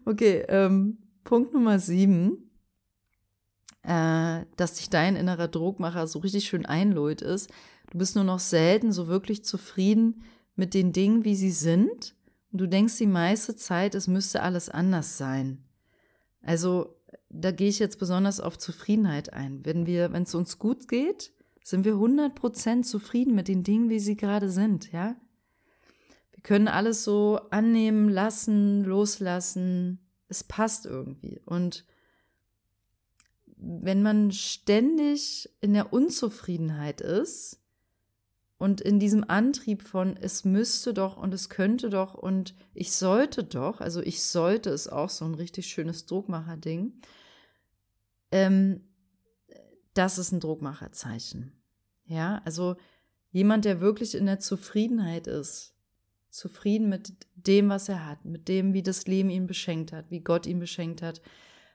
Okay, 0.04 0.44
ähm, 0.48 0.98
Punkt 1.22 1.54
Nummer 1.54 1.78
sieben, 1.78 2.43
äh, 3.84 4.44
dass 4.56 4.74
dich 4.74 4.90
dein 4.90 5.16
innerer 5.16 5.48
Druckmacher 5.48 6.06
so 6.06 6.18
richtig 6.20 6.46
schön 6.46 6.66
einlullt 6.66 7.22
ist. 7.22 7.50
Du 7.90 7.98
bist 7.98 8.16
nur 8.16 8.24
noch 8.24 8.40
selten 8.40 8.92
so 8.92 9.08
wirklich 9.08 9.44
zufrieden 9.44 10.22
mit 10.56 10.74
den 10.74 10.92
Dingen, 10.92 11.24
wie 11.24 11.34
sie 11.34 11.50
sind. 11.50 12.14
Und 12.50 12.60
du 12.60 12.68
denkst 12.68 12.98
die 12.98 13.06
meiste 13.06 13.56
Zeit, 13.56 13.94
es 13.94 14.08
müsste 14.08 14.42
alles 14.42 14.68
anders 14.68 15.18
sein. 15.18 15.64
Also 16.42 16.96
da 17.28 17.50
gehe 17.50 17.68
ich 17.68 17.78
jetzt 17.78 17.98
besonders 17.98 18.40
auf 18.40 18.58
Zufriedenheit 18.58 19.32
ein. 19.32 19.64
Wenn 19.64 19.86
wir, 19.86 20.12
wenn 20.12 20.22
es 20.22 20.34
uns 20.34 20.58
gut 20.58 20.88
geht, 20.88 21.32
sind 21.62 21.84
wir 21.84 21.94
100% 21.94 22.82
zufrieden 22.82 23.34
mit 23.34 23.48
den 23.48 23.64
Dingen, 23.64 23.90
wie 23.90 23.98
sie 23.98 24.16
gerade 24.16 24.50
sind, 24.50 24.92
ja? 24.92 25.16
Wir 26.32 26.42
können 26.42 26.68
alles 26.68 27.04
so 27.04 27.40
annehmen, 27.50 28.08
lassen, 28.08 28.84
loslassen. 28.84 29.98
Es 30.28 30.44
passt 30.44 30.84
irgendwie. 30.84 31.40
Und 31.46 31.84
wenn 33.56 34.02
man 34.02 34.32
ständig 34.32 35.50
in 35.60 35.74
der 35.74 35.92
Unzufriedenheit 35.92 37.00
ist 37.00 37.60
und 38.58 38.80
in 38.80 38.98
diesem 38.98 39.28
Antrieb 39.28 39.82
von 39.82 40.16
es 40.16 40.44
müsste 40.44 40.94
doch 40.94 41.16
und 41.16 41.34
es 41.34 41.48
könnte 41.48 41.90
doch 41.90 42.14
und 42.14 42.54
ich 42.72 42.92
sollte 42.92 43.44
doch, 43.44 43.80
also 43.80 44.00
ich 44.00 44.22
sollte 44.22 44.70
ist 44.70 44.88
auch 44.88 45.10
so 45.10 45.24
ein 45.24 45.34
richtig 45.34 45.66
schönes 45.66 46.06
Druckmacher-Ding, 46.06 46.92
ähm, 48.30 48.80
das 49.94 50.18
ist 50.18 50.32
ein 50.32 50.40
Druckmacherzeichen. 50.40 51.52
Ja, 52.06 52.42
also 52.44 52.76
jemand, 53.30 53.64
der 53.64 53.80
wirklich 53.80 54.14
in 54.14 54.26
der 54.26 54.40
Zufriedenheit 54.40 55.26
ist, 55.26 55.74
zufrieden 56.30 56.88
mit 56.88 57.12
dem, 57.36 57.68
was 57.68 57.88
er 57.88 58.06
hat, 58.06 58.24
mit 58.24 58.48
dem, 58.48 58.74
wie 58.74 58.82
das 58.82 59.06
Leben 59.06 59.30
ihn 59.30 59.46
beschenkt 59.46 59.92
hat, 59.92 60.10
wie 60.10 60.20
Gott 60.20 60.46
ihn 60.46 60.58
beschenkt 60.58 61.00
hat, 61.00 61.22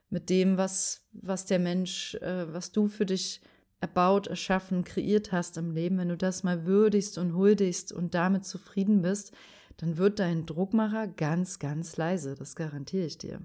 mit 0.09 0.29
dem, 0.29 0.57
was, 0.57 1.05
was 1.11 1.45
der 1.45 1.59
Mensch, 1.59 2.15
äh, 2.15 2.51
was 2.53 2.71
du 2.71 2.87
für 2.87 3.05
dich 3.05 3.41
erbaut, 3.81 4.27
erschaffen, 4.27 4.83
kreiert 4.83 5.31
hast 5.31 5.57
im 5.57 5.71
Leben, 5.71 5.97
wenn 5.97 6.09
du 6.09 6.17
das 6.17 6.43
mal 6.43 6.65
würdigst 6.65 7.17
und 7.17 7.33
huldigst 7.33 7.93
und 7.93 8.13
damit 8.13 8.45
zufrieden 8.45 9.01
bist, 9.01 9.31
dann 9.77 9.97
wird 9.97 10.19
dein 10.19 10.45
Druckmacher 10.45 11.07
ganz, 11.07 11.59
ganz 11.59 11.95
leise. 11.95 12.35
Das 12.35 12.55
garantiere 12.55 13.05
ich 13.05 13.17
dir. 13.17 13.39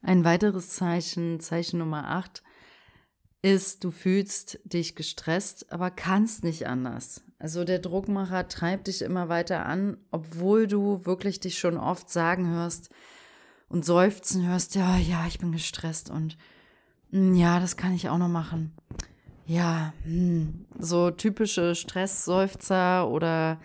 Ein 0.00 0.24
weiteres 0.24 0.70
Zeichen, 0.70 1.40
Zeichen 1.40 1.78
Nummer 1.78 2.08
8, 2.08 2.42
ist, 3.42 3.84
du 3.84 3.90
fühlst 3.90 4.60
dich 4.64 4.96
gestresst, 4.96 5.70
aber 5.72 5.90
kannst 5.90 6.44
nicht 6.44 6.66
anders. 6.66 7.22
Also 7.38 7.64
der 7.64 7.78
Druckmacher 7.78 8.48
treibt 8.48 8.86
dich 8.86 9.02
immer 9.02 9.28
weiter 9.28 9.66
an, 9.66 9.98
obwohl 10.10 10.66
du 10.66 11.04
wirklich 11.04 11.40
dich 11.40 11.58
schon 11.58 11.76
oft 11.76 12.10
sagen 12.10 12.48
hörst 12.48 12.90
und 13.70 13.84
seufzen 13.84 14.46
hörst, 14.46 14.74
ja, 14.74 14.98
ja, 14.98 15.26
ich 15.26 15.38
bin 15.38 15.52
gestresst 15.52 16.10
und 16.10 16.36
hm, 17.10 17.34
ja, 17.34 17.58
das 17.58 17.76
kann 17.76 17.94
ich 17.94 18.08
auch 18.08 18.18
noch 18.18 18.28
machen. 18.28 18.72
Ja, 19.46 19.94
hm, 20.04 20.66
so 20.78 21.10
typische 21.10 21.74
Stressseufzer 21.74 23.08
oder 23.08 23.58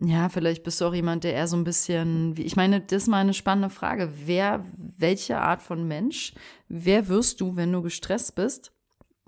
ja, 0.00 0.28
vielleicht 0.28 0.64
bist 0.64 0.80
du 0.80 0.86
auch 0.86 0.94
jemand, 0.94 1.22
der 1.22 1.34
eher 1.34 1.46
so 1.46 1.56
ein 1.56 1.64
bisschen, 1.64 2.36
wie, 2.36 2.42
ich 2.42 2.56
meine, 2.56 2.80
das 2.80 3.02
ist 3.02 3.08
mal 3.08 3.18
eine 3.18 3.34
spannende 3.34 3.70
Frage. 3.70 4.12
Wer, 4.24 4.64
welche 4.76 5.38
Art 5.38 5.62
von 5.62 5.86
Mensch, 5.86 6.34
wer 6.68 7.08
wirst 7.08 7.40
du, 7.40 7.54
wenn 7.54 7.72
du 7.72 7.82
gestresst 7.82 8.34
bist? 8.34 8.72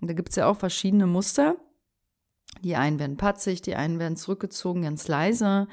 Da 0.00 0.12
gibt 0.14 0.30
es 0.30 0.36
ja 0.36 0.46
auch 0.46 0.56
verschiedene 0.56 1.06
Muster. 1.06 1.56
Die 2.62 2.76
einen 2.76 2.98
werden 2.98 3.16
patzig, 3.16 3.62
die 3.62 3.76
einen 3.76 3.98
werden 3.98 4.16
zurückgezogen, 4.16 4.82
ganz 4.82 5.06
leise. 5.06 5.68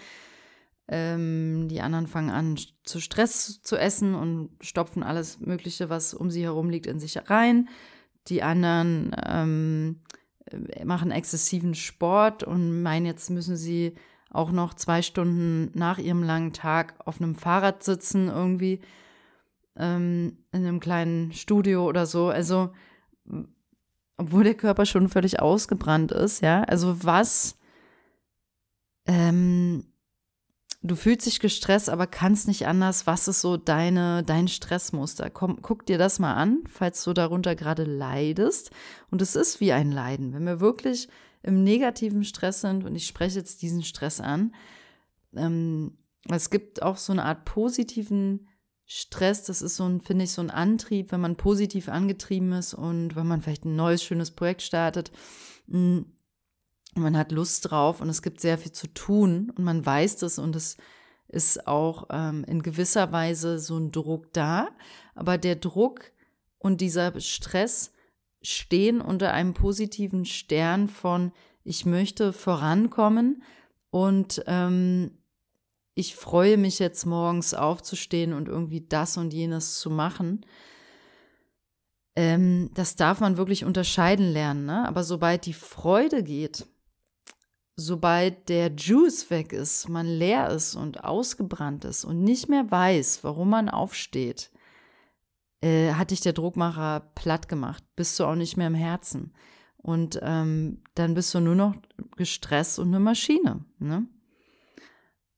Ähm, 0.93 1.69
die 1.69 1.79
anderen 1.79 2.05
fangen 2.05 2.29
an, 2.29 2.59
zu 2.83 2.99
Stress 2.99 3.61
zu 3.61 3.77
essen 3.77 4.13
und 4.13 4.49
stopfen 4.59 5.03
alles 5.03 5.39
Mögliche, 5.39 5.89
was 5.89 6.13
um 6.13 6.29
sie 6.29 6.43
herum 6.43 6.69
liegt, 6.69 6.85
in 6.85 6.99
sich 6.99 7.17
rein. 7.29 7.69
Die 8.27 8.43
anderen 8.43 9.15
ähm, 9.25 10.01
machen 10.83 11.11
exzessiven 11.11 11.75
Sport 11.75 12.43
und 12.43 12.81
meinen, 12.81 13.05
jetzt 13.05 13.29
müssen 13.29 13.55
sie 13.55 13.95
auch 14.29 14.51
noch 14.51 14.73
zwei 14.73 15.01
Stunden 15.01 15.71
nach 15.73 15.97
ihrem 15.97 16.23
langen 16.23 16.51
Tag 16.51 16.95
auf 17.05 17.21
einem 17.21 17.35
Fahrrad 17.35 17.83
sitzen, 17.83 18.27
irgendwie 18.27 18.81
ähm, 19.77 20.39
in 20.51 20.65
einem 20.65 20.81
kleinen 20.81 21.31
Studio 21.31 21.87
oder 21.87 22.05
so. 22.05 22.27
Also, 22.27 22.73
obwohl 24.17 24.43
der 24.43 24.55
Körper 24.55 24.85
schon 24.85 25.07
völlig 25.07 25.39
ausgebrannt 25.39 26.11
ist, 26.11 26.41
ja. 26.41 26.63
Also, 26.63 27.03
was, 27.03 27.57
ähm, 29.05 29.90
du 30.83 30.95
fühlst 30.95 31.25
dich 31.25 31.39
gestresst, 31.39 31.89
aber 31.89 32.07
kannst 32.07 32.47
nicht 32.47 32.67
anders. 32.67 33.05
Was 33.07 33.27
ist 33.27 33.41
so 33.41 33.57
deine, 33.57 34.23
dein 34.23 34.47
Stressmuster? 34.47 35.29
Komm, 35.29 35.61
guck 35.61 35.85
dir 35.85 35.97
das 35.97 36.19
mal 36.19 36.33
an, 36.33 36.63
falls 36.67 37.03
du 37.03 37.13
darunter 37.13 37.55
gerade 37.55 37.83
leidest. 37.83 38.71
Und 39.09 39.21
es 39.21 39.35
ist 39.35 39.59
wie 39.59 39.71
ein 39.71 39.91
Leiden. 39.91 40.33
Wenn 40.33 40.45
wir 40.45 40.59
wirklich 40.59 41.07
im 41.43 41.63
negativen 41.63 42.23
Stress 42.23 42.61
sind, 42.61 42.85
und 42.85 42.95
ich 42.95 43.07
spreche 43.07 43.39
jetzt 43.39 43.61
diesen 43.61 43.83
Stress 43.83 44.19
an, 44.19 44.53
ähm, 45.35 45.97
es 46.29 46.49
gibt 46.49 46.81
auch 46.81 46.97
so 46.97 47.13
eine 47.13 47.25
Art 47.25 47.45
positiven 47.45 48.47
Stress, 48.85 49.43
das 49.43 49.61
ist 49.61 49.77
so 49.77 49.85
ein, 49.85 50.01
finde 50.01 50.25
ich, 50.25 50.31
so 50.31 50.41
ein 50.41 50.51
Antrieb, 50.51 51.11
wenn 51.11 51.21
man 51.21 51.37
positiv 51.37 51.89
angetrieben 51.89 52.51
ist 52.51 52.73
und 52.73 53.15
wenn 53.15 53.25
man 53.25 53.41
vielleicht 53.41 53.65
ein 53.65 53.75
neues, 53.75 54.03
schönes 54.03 54.31
Projekt 54.31 54.61
startet. 54.61 55.11
Und 56.95 57.03
man 57.03 57.17
hat 57.17 57.31
Lust 57.31 57.71
drauf 57.71 58.01
und 58.01 58.09
es 58.09 58.21
gibt 58.21 58.41
sehr 58.41 58.57
viel 58.57 58.71
zu 58.71 58.87
tun 58.87 59.51
und 59.55 59.63
man 59.63 59.85
weiß 59.85 60.17
das 60.17 60.39
und 60.39 60.55
es 60.55 60.77
ist 61.29 61.65
auch 61.65 62.07
ähm, 62.09 62.43
in 62.43 62.61
gewisser 62.61 63.11
Weise 63.13 63.59
so 63.59 63.77
ein 63.77 63.91
Druck 63.91 64.33
da. 64.33 64.69
Aber 65.15 65.37
der 65.37 65.55
Druck 65.55 66.11
und 66.57 66.81
dieser 66.81 67.17
Stress 67.21 67.93
stehen 68.41 69.01
unter 69.01 69.33
einem 69.33 69.53
positiven 69.53 70.25
Stern 70.25 70.89
von, 70.89 71.31
ich 71.63 71.85
möchte 71.85 72.33
vorankommen 72.33 73.43
und 73.91 74.43
ähm, 74.47 75.17
ich 75.93 76.15
freue 76.15 76.57
mich 76.57 76.79
jetzt 76.79 77.05
morgens 77.05 77.53
aufzustehen 77.53 78.33
und 78.33 78.47
irgendwie 78.47 78.81
das 78.81 79.17
und 79.17 79.33
jenes 79.33 79.79
zu 79.79 79.89
machen. 79.89 80.45
Ähm, 82.15 82.71
das 82.73 82.95
darf 82.95 83.19
man 83.19 83.37
wirklich 83.37 83.63
unterscheiden 83.63 84.31
lernen, 84.31 84.65
ne? 84.65 84.87
aber 84.87 85.03
sobald 85.03 85.45
die 85.45 85.53
Freude 85.53 86.23
geht, 86.23 86.65
sobald 87.75 88.49
der 88.49 88.71
Juice 88.75 89.29
weg 89.29 89.53
ist, 89.53 89.89
man 89.89 90.05
leer 90.05 90.49
ist 90.49 90.75
und 90.75 91.03
ausgebrannt 91.03 91.85
ist 91.85 92.05
und 92.05 92.23
nicht 92.23 92.49
mehr 92.49 92.69
weiß, 92.69 93.23
warum 93.23 93.49
man 93.49 93.69
aufsteht, 93.69 94.51
äh, 95.61 95.93
hat 95.93 96.11
dich 96.11 96.21
der 96.21 96.33
Druckmacher 96.33 97.11
platt 97.15 97.47
gemacht, 97.47 97.83
bist 97.95 98.19
du 98.19 98.25
auch 98.25 98.35
nicht 98.35 98.57
mehr 98.57 98.67
im 98.67 98.75
Herzen. 98.75 99.33
Und 99.77 100.19
ähm, 100.21 100.83
dann 100.93 101.15
bist 101.15 101.33
du 101.33 101.39
nur 101.39 101.55
noch 101.55 101.75
gestresst 102.15 102.77
und 102.77 102.89
eine 102.89 102.99
Maschine. 102.99 103.65
Ne? 103.79 104.05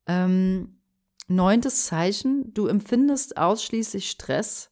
Ähm, 0.05 0.79
neuntes 1.27 1.85
Zeichen, 1.85 2.53
du 2.53 2.67
empfindest 2.67 3.37
ausschließlich 3.37 4.09
Stress 4.09 4.69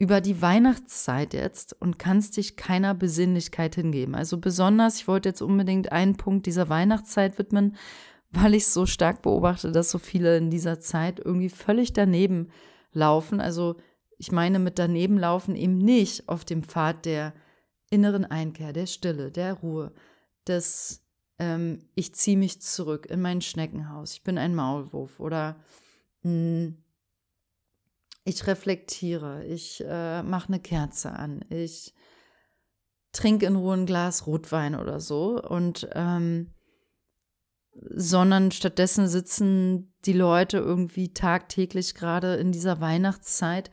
über 0.00 0.22
die 0.22 0.40
Weihnachtszeit 0.40 1.34
jetzt 1.34 1.76
und 1.78 1.98
kannst 1.98 2.38
dich 2.38 2.56
keiner 2.56 2.94
Besinnlichkeit 2.94 3.74
hingeben. 3.74 4.14
Also 4.14 4.38
besonders, 4.38 4.96
ich 4.96 5.06
wollte 5.06 5.28
jetzt 5.28 5.42
unbedingt 5.42 5.92
einen 5.92 6.16
Punkt 6.16 6.46
dieser 6.46 6.70
Weihnachtszeit 6.70 7.38
widmen, 7.38 7.76
weil 8.30 8.54
ich 8.54 8.66
so 8.66 8.86
stark 8.86 9.20
beobachte, 9.20 9.72
dass 9.72 9.90
so 9.90 9.98
viele 9.98 10.38
in 10.38 10.48
dieser 10.48 10.80
Zeit 10.80 11.20
irgendwie 11.22 11.50
völlig 11.50 11.92
daneben 11.92 12.48
laufen. 12.92 13.42
Also 13.42 13.76
ich 14.16 14.32
meine 14.32 14.58
mit 14.58 14.78
daneben 14.78 15.18
laufen 15.18 15.54
eben 15.54 15.76
nicht 15.76 16.30
auf 16.30 16.46
dem 16.46 16.62
Pfad 16.62 17.04
der 17.04 17.34
inneren 17.90 18.24
Einkehr, 18.24 18.72
der 18.72 18.86
Stille, 18.86 19.30
der 19.30 19.52
Ruhe, 19.52 19.92
des 20.46 21.04
ähm, 21.38 21.80
ich 21.94 22.14
ziehe 22.14 22.38
mich 22.38 22.62
zurück 22.62 23.04
in 23.04 23.20
mein 23.20 23.42
Schneckenhaus, 23.42 24.14
ich 24.14 24.22
bin 24.22 24.38
ein 24.38 24.54
Maulwurf 24.54 25.20
oder 25.20 25.56
mh, 26.22 26.30
hm, 26.30 26.84
ich 28.24 28.46
reflektiere, 28.46 29.44
ich 29.46 29.82
äh, 29.86 30.22
mache 30.22 30.48
eine 30.48 30.60
Kerze 30.60 31.12
an, 31.12 31.44
ich 31.48 31.94
trink 33.12 33.42
in 33.42 33.56
Ruhe 33.56 33.74
ein 33.74 33.86
Glas 33.86 34.26
Rotwein 34.26 34.74
oder 34.74 35.00
so. 35.00 35.42
Und 35.42 35.88
ähm, 35.94 36.52
sondern 37.72 38.50
stattdessen 38.50 39.08
sitzen 39.08 39.94
die 40.04 40.12
Leute 40.12 40.58
irgendwie 40.58 41.12
tagtäglich 41.12 41.94
gerade 41.94 42.34
in 42.34 42.52
dieser 42.52 42.80
Weihnachtszeit. 42.80 43.70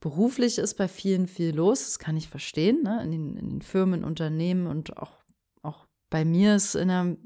Beruflich 0.00 0.58
ist 0.58 0.74
bei 0.74 0.88
vielen 0.88 1.26
viel 1.28 1.54
los, 1.54 1.84
das 1.84 1.98
kann 1.98 2.16
ich 2.16 2.28
verstehen, 2.28 2.82
ne? 2.82 3.02
in, 3.02 3.10
den, 3.10 3.36
in 3.36 3.50
den 3.50 3.62
Firmen, 3.62 4.04
Unternehmen 4.04 4.66
und 4.66 4.96
auch, 4.96 5.22
auch 5.62 5.86
bei 6.10 6.24
mir 6.24 6.56
ist 6.56 6.74
in 6.74 6.88
der, 6.88 7.16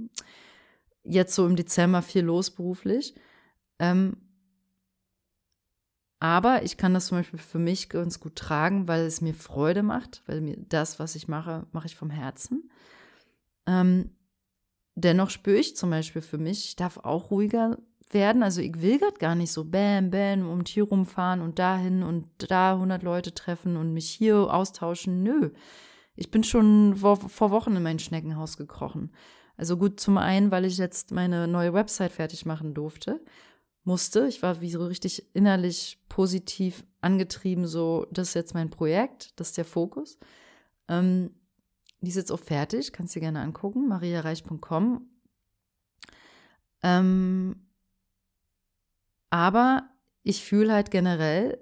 jetzt 1.02 1.34
so 1.34 1.46
im 1.46 1.56
Dezember 1.56 2.02
viel 2.02 2.22
los 2.22 2.50
beruflich. 2.50 3.14
Ähm, 3.78 4.16
aber 6.18 6.62
ich 6.62 6.76
kann 6.76 6.94
das 6.94 7.06
zum 7.06 7.18
Beispiel 7.18 7.38
für 7.38 7.58
mich 7.58 7.88
ganz 7.88 8.20
gut 8.20 8.36
tragen, 8.36 8.88
weil 8.88 9.02
es 9.02 9.20
mir 9.20 9.34
Freude 9.34 9.82
macht, 9.82 10.22
weil 10.26 10.40
mir 10.40 10.56
das, 10.56 10.98
was 10.98 11.14
ich 11.14 11.28
mache, 11.28 11.66
mache 11.72 11.86
ich 11.86 11.96
vom 11.96 12.10
Herzen. 12.10 12.70
Ähm, 13.66 14.10
dennoch 14.94 15.30
spüre 15.30 15.58
ich 15.58 15.76
zum 15.76 15.90
Beispiel 15.90 16.22
für 16.22 16.38
mich, 16.38 16.66
ich 16.66 16.76
darf 16.76 16.98
auch 16.98 17.30
ruhiger 17.30 17.78
werden. 18.10 18.42
Also 18.42 18.60
ich 18.60 18.80
will 18.80 18.98
gerade 18.98 19.18
gar 19.18 19.34
nicht 19.34 19.52
so 19.52 19.64
bam, 19.64 20.10
bam, 20.10 20.48
um 20.48 20.64
hier 20.64 20.84
rumfahren 20.84 21.42
und 21.42 21.58
dahin 21.58 22.02
und 22.02 22.26
da 22.50 22.74
100 22.74 23.02
Leute 23.02 23.34
treffen 23.34 23.76
und 23.76 23.92
mich 23.92 24.08
hier 24.08 24.36
austauschen. 24.36 25.22
Nö, 25.22 25.50
ich 26.14 26.30
bin 26.30 26.44
schon 26.44 26.96
vor, 26.96 27.16
vor 27.16 27.50
Wochen 27.50 27.76
in 27.76 27.82
mein 27.82 27.98
Schneckenhaus 27.98 28.56
gekrochen. 28.56 29.12
Also 29.58 29.76
gut, 29.76 30.00
zum 30.00 30.18
einen, 30.18 30.50
weil 30.50 30.64
ich 30.64 30.78
jetzt 30.78 31.12
meine 31.12 31.48
neue 31.48 31.74
Website 31.74 32.12
fertig 32.12 32.46
machen 32.46 32.74
durfte 32.74 33.20
musste. 33.86 34.26
Ich 34.26 34.42
war 34.42 34.60
wie 34.60 34.70
so 34.70 34.84
richtig 34.84 35.34
innerlich 35.34 35.98
positiv 36.08 36.84
angetrieben, 37.00 37.66
so, 37.66 38.06
das 38.10 38.28
ist 38.28 38.34
jetzt 38.34 38.54
mein 38.54 38.68
Projekt, 38.68 39.38
das 39.38 39.48
ist 39.48 39.56
der 39.56 39.64
Fokus. 39.64 40.18
Ähm, 40.88 41.30
die 42.00 42.08
ist 42.08 42.16
jetzt 42.16 42.32
auch 42.32 42.40
fertig, 42.40 42.92
kannst 42.92 43.14
dir 43.14 43.20
gerne 43.20 43.40
angucken, 43.40 43.88
mariareich.com. 43.88 45.08
Ähm, 46.82 47.56
aber 49.30 49.88
ich 50.22 50.44
fühle 50.44 50.72
halt 50.72 50.90
generell 50.90 51.58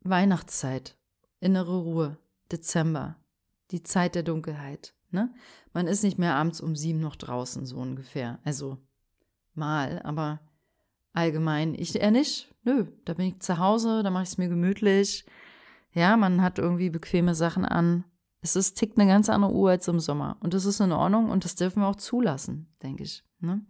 Weihnachtszeit, 0.00 0.96
innere 1.40 1.78
Ruhe, 1.78 2.18
Dezember, 2.50 3.16
die 3.70 3.82
Zeit 3.82 4.14
der 4.14 4.22
Dunkelheit. 4.24 4.94
Ne? 5.10 5.32
Man 5.72 5.86
ist 5.86 6.02
nicht 6.02 6.18
mehr 6.18 6.34
abends 6.34 6.60
um 6.60 6.74
sieben 6.74 7.00
noch 7.00 7.16
draußen, 7.16 7.66
so 7.66 7.76
ungefähr. 7.76 8.40
Also 8.44 8.78
mal, 9.54 10.02
aber 10.02 10.40
allgemein. 11.18 11.74
Ich 11.74 11.94
eher 12.00 12.10
nicht. 12.10 12.52
Nö, 12.64 12.86
da 13.04 13.14
bin 13.14 13.26
ich 13.26 13.40
zu 13.40 13.58
Hause, 13.58 14.02
da 14.02 14.10
mache 14.10 14.24
ich 14.24 14.30
es 14.30 14.38
mir 14.38 14.48
gemütlich. 14.48 15.24
Ja, 15.92 16.16
man 16.16 16.42
hat 16.42 16.58
irgendwie 16.58 16.90
bequeme 16.90 17.34
Sachen 17.34 17.64
an. 17.64 18.04
Es 18.40 18.56
ist, 18.56 18.74
tickt 18.74 18.98
eine 18.98 19.10
ganz 19.10 19.28
andere 19.28 19.52
Uhr 19.52 19.70
als 19.70 19.88
im 19.88 20.00
Sommer. 20.00 20.36
Und 20.40 20.54
das 20.54 20.64
ist 20.64 20.80
in 20.80 20.92
Ordnung 20.92 21.30
und 21.30 21.44
das 21.44 21.56
dürfen 21.56 21.82
wir 21.82 21.88
auch 21.88 21.96
zulassen, 21.96 22.68
denke 22.82 23.02
ich. 23.02 23.24
Ne? 23.40 23.62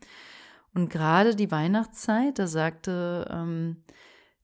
Und 0.74 0.90
gerade 0.90 1.34
die 1.34 1.50
Weihnachtszeit, 1.50 2.38
da 2.38 2.46
sagte 2.46 3.26
ähm, 3.30 3.82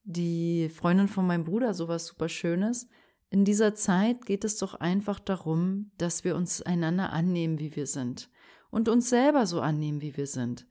die 0.03 0.69
Freundin 0.69 1.07
von 1.07 1.27
meinem 1.27 1.43
Bruder 1.43 1.73
sowas 1.73 2.07
super 2.07 2.29
Schönes. 2.29 2.87
In 3.29 3.45
dieser 3.45 3.75
Zeit 3.75 4.25
geht 4.25 4.43
es 4.43 4.57
doch 4.57 4.75
einfach 4.75 5.19
darum, 5.19 5.91
dass 5.97 6.23
wir 6.23 6.35
uns 6.35 6.61
einander 6.61 7.11
annehmen, 7.11 7.59
wie 7.59 7.75
wir 7.75 7.85
sind. 7.85 8.29
Und 8.71 8.89
uns 8.89 9.09
selber 9.09 9.45
so 9.45 9.61
annehmen, 9.61 10.01
wie 10.01 10.17
wir 10.17 10.27
sind. 10.27 10.67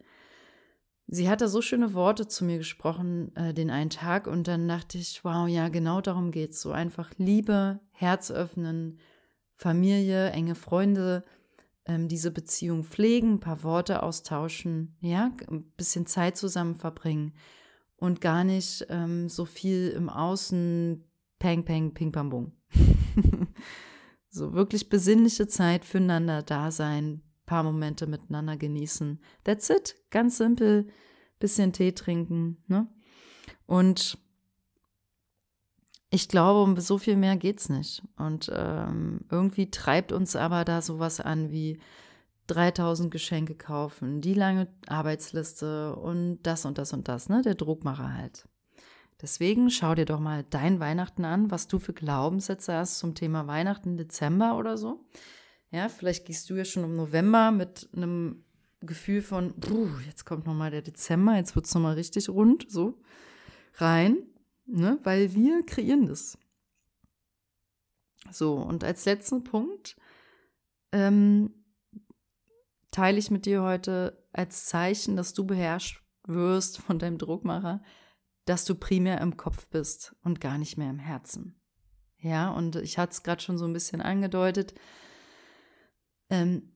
Sie 1.06 1.28
hatte 1.28 1.48
so 1.48 1.60
schöne 1.60 1.92
Worte 1.92 2.28
zu 2.28 2.44
mir 2.44 2.58
gesprochen 2.58 3.34
äh, 3.36 3.52
den 3.52 3.70
einen 3.70 3.90
Tag 3.90 4.26
und 4.26 4.48
dann 4.48 4.66
dachte 4.66 4.96
ich, 4.98 5.24
wow, 5.24 5.46
ja, 5.46 5.68
genau 5.68 6.00
darum 6.00 6.30
geht's. 6.30 6.60
So 6.60 6.72
einfach 6.72 7.10
Liebe, 7.18 7.80
Herz 7.92 8.30
öffnen, 8.30 8.98
Familie, 9.54 10.30
enge 10.30 10.54
Freunde, 10.54 11.24
ähm, 11.86 12.08
diese 12.08 12.30
Beziehung 12.30 12.84
pflegen, 12.84 13.34
ein 13.34 13.40
paar 13.40 13.62
Worte 13.62 14.02
austauschen, 14.02 14.96
ja, 15.00 15.30
ein 15.50 15.64
bisschen 15.76 16.06
Zeit 16.06 16.36
zusammen 16.36 16.74
verbringen 16.74 17.34
und 17.96 18.20
gar 18.20 18.44
nicht 18.44 18.86
ähm, 18.88 19.28
so 19.28 19.44
viel 19.44 19.90
im 19.90 20.08
Außen 20.08 21.04
Peng, 21.38 21.64
Peng, 21.64 21.92
Ping, 21.92 22.12
Pam, 22.12 22.30
Bung. 22.30 22.52
so 24.30 24.54
wirklich 24.54 24.88
besinnliche 24.88 25.46
Zeit 25.46 25.84
füreinander 25.84 26.42
da 26.42 26.70
sein, 26.70 27.22
paar 27.46 27.62
Momente 27.62 28.06
miteinander 28.06 28.56
genießen. 28.56 29.20
That's 29.44 29.70
it. 29.70 29.96
Ganz 30.10 30.38
simpel. 30.38 30.88
Bisschen 31.38 31.72
Tee 31.72 31.92
trinken. 31.92 32.58
Ne? 32.66 32.86
Und 33.66 34.18
ich 36.10 36.28
glaube, 36.28 36.62
um 36.62 36.78
so 36.78 36.98
viel 36.98 37.16
mehr 37.16 37.36
geht's 37.36 37.68
nicht. 37.68 38.02
Und 38.16 38.50
ähm, 38.54 39.22
irgendwie 39.30 39.70
treibt 39.70 40.12
uns 40.12 40.36
aber 40.36 40.64
da 40.64 40.80
sowas 40.80 41.20
an 41.20 41.50
wie 41.50 41.80
3000 42.46 43.10
Geschenke 43.10 43.54
kaufen, 43.54 44.20
die 44.20 44.34
lange 44.34 44.68
Arbeitsliste 44.86 45.96
und 45.96 46.42
das 46.42 46.66
und 46.66 46.78
das 46.78 46.92
und 46.92 47.08
das, 47.08 47.28
ne? 47.28 47.42
Der 47.42 47.54
Druckmacher 47.54 48.14
halt. 48.14 48.46
Deswegen 49.22 49.70
schau 49.70 49.94
dir 49.94 50.04
doch 50.04 50.20
mal 50.20 50.44
dein 50.50 50.80
Weihnachten 50.80 51.24
an, 51.24 51.50
was 51.50 51.66
du 51.66 51.78
für 51.78 51.94
Glaubenssätze 51.94 52.74
hast 52.74 52.98
zum 52.98 53.14
Thema 53.14 53.46
Weihnachten 53.46 53.96
Dezember 53.96 54.58
oder 54.58 54.76
so. 54.76 55.00
Ja, 55.74 55.88
vielleicht 55.88 56.24
gehst 56.24 56.48
du 56.48 56.54
ja 56.54 56.64
schon 56.64 56.84
im 56.84 56.94
November 56.94 57.50
mit 57.50 57.88
einem 57.92 58.44
Gefühl 58.80 59.22
von, 59.22 59.54
jetzt 60.06 60.24
kommt 60.24 60.46
nochmal 60.46 60.70
der 60.70 60.82
Dezember, 60.82 61.34
jetzt 61.34 61.56
wird 61.56 61.66
es 61.66 61.74
nochmal 61.74 61.94
richtig 61.94 62.28
rund, 62.28 62.70
so 62.70 63.00
rein, 63.78 64.18
ne? 64.66 65.00
weil 65.02 65.34
wir 65.34 65.66
kreieren 65.66 66.06
das. 66.06 66.38
So, 68.30 68.54
und 68.54 68.84
als 68.84 69.04
letzten 69.04 69.42
Punkt 69.42 69.96
ähm, 70.92 71.52
teile 72.92 73.18
ich 73.18 73.32
mit 73.32 73.44
dir 73.44 73.64
heute 73.64 74.24
als 74.32 74.66
Zeichen, 74.66 75.16
dass 75.16 75.34
du 75.34 75.44
beherrscht 75.44 76.04
wirst 76.24 76.78
von 76.78 77.00
deinem 77.00 77.18
Druckmacher, 77.18 77.82
dass 78.44 78.64
du 78.64 78.76
primär 78.76 79.20
im 79.20 79.36
Kopf 79.36 79.66
bist 79.70 80.14
und 80.22 80.40
gar 80.40 80.56
nicht 80.56 80.78
mehr 80.78 80.90
im 80.90 81.00
Herzen. 81.00 81.60
Ja, 82.18 82.52
und 82.52 82.76
ich 82.76 82.96
hatte 82.96 83.10
es 83.10 83.24
gerade 83.24 83.42
schon 83.42 83.58
so 83.58 83.64
ein 83.64 83.72
bisschen 83.72 84.00
angedeutet, 84.00 84.72
ähm, 86.30 86.74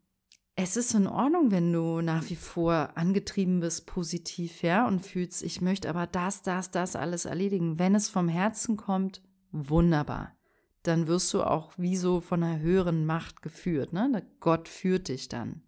es 0.61 0.77
ist 0.77 0.93
in 0.95 1.07
Ordnung, 1.07 1.53
wenn 1.53 1.73
du 1.73 2.01
nach 2.01 2.29
wie 2.31 2.37
vor 2.37 2.91
angetrieben 2.97 3.61
bist, 3.61 3.87
positiv, 3.87 4.63
ja, 4.63 4.89
und 4.89 5.01
fühlst, 5.01 5.45
ich 5.45 5.61
möchte 5.61 5.89
aber 5.89 6.09
das, 6.09 6.43
das, 6.43 6.73
das 6.73 6.97
alles 6.97 7.27
erledigen. 7.27 7.79
Wenn 7.79 7.95
es 7.95 8.09
vom 8.09 8.29
Herzen 8.29 8.77
kommt, 8.77 9.23
wunderbar. 9.53 10.37
Dann 10.83 11.07
wirst 11.07 11.33
du 11.33 11.45
auch 11.45 11.73
wie 11.77 11.97
so 11.97 12.21
von 12.21 12.43
einer 12.43 12.59
höheren 12.59 13.07
Macht 13.07 13.41
geführt, 13.41 13.93
ne? 13.93 14.27
Gott 14.41 14.69
führt 14.69 15.07
dich 15.09 15.29
dann. 15.29 15.63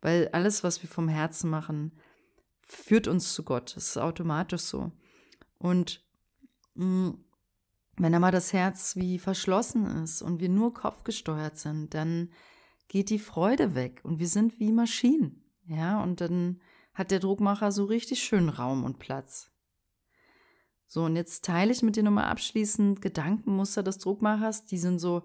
Weil 0.00 0.28
alles, 0.32 0.64
was 0.64 0.82
wir 0.82 0.90
vom 0.90 1.08
Herzen 1.08 1.48
machen, 1.48 1.92
führt 2.62 3.06
uns 3.06 3.34
zu 3.34 3.44
Gott. 3.44 3.76
Das 3.76 3.88
ist 3.88 3.96
automatisch 3.96 4.62
so. 4.62 4.90
Und 5.58 6.04
mh, 6.74 7.10
mm, 7.10 7.24
wenn 7.98 8.14
aber 8.14 8.30
das 8.30 8.52
Herz 8.52 8.96
wie 8.96 9.18
verschlossen 9.18 9.86
ist 10.02 10.22
und 10.22 10.40
wir 10.40 10.48
nur 10.48 10.74
kopfgesteuert 10.74 11.58
sind, 11.58 11.94
dann 11.94 12.30
geht 12.88 13.10
die 13.10 13.18
Freude 13.18 13.74
weg 13.74 14.00
und 14.04 14.18
wir 14.18 14.28
sind 14.28 14.58
wie 14.60 14.72
Maschinen. 14.72 15.44
Ja, 15.66 16.02
und 16.02 16.20
dann 16.20 16.60
hat 16.94 17.10
der 17.10 17.20
Druckmacher 17.20 17.72
so 17.72 17.84
richtig 17.84 18.22
schön 18.22 18.48
Raum 18.48 18.84
und 18.84 18.98
Platz. 18.98 19.50
So, 20.86 21.04
und 21.04 21.16
jetzt 21.16 21.44
teile 21.44 21.72
ich 21.72 21.82
mit 21.82 21.96
dir 21.96 22.02
nochmal 22.02 22.26
abschließend 22.26 23.00
Gedankenmuster 23.00 23.82
des 23.82 23.98
Druckmachers. 23.98 24.66
Die 24.66 24.76
sind 24.76 24.98
so, 24.98 25.22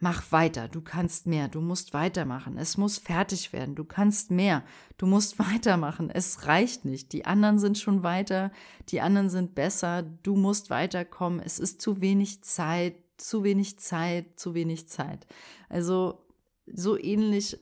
mach 0.00 0.32
weiter, 0.32 0.66
du 0.66 0.80
kannst 0.80 1.26
mehr, 1.26 1.46
du 1.46 1.60
musst 1.60 1.92
weitermachen, 1.92 2.56
es 2.56 2.76
muss 2.76 2.98
fertig 2.98 3.52
werden, 3.52 3.74
du 3.74 3.84
kannst 3.84 4.30
mehr, 4.30 4.64
du 4.96 5.06
musst 5.06 5.38
weitermachen, 5.52 6.10
es 6.10 6.46
reicht 6.46 6.84
nicht, 6.84 7.12
die 7.12 7.26
anderen 7.26 7.58
sind 7.58 7.78
schon 7.78 8.02
weiter, 8.02 8.50
die 8.88 9.00
anderen 9.00 9.28
sind 9.30 9.54
besser, 9.54 10.02
du 10.02 10.34
musst 10.34 10.70
weiterkommen, 10.70 11.40
es 11.40 11.58
ist 11.58 11.80
zu 11.80 12.00
wenig 12.00 12.42
Zeit, 12.42 12.96
zu 13.18 13.44
wenig 13.44 13.78
Zeit, 13.78 14.40
zu 14.40 14.54
wenig 14.54 14.88
Zeit. 14.88 15.26
Also 15.68 16.24
so 16.74 16.98
ähnlich 16.98 17.58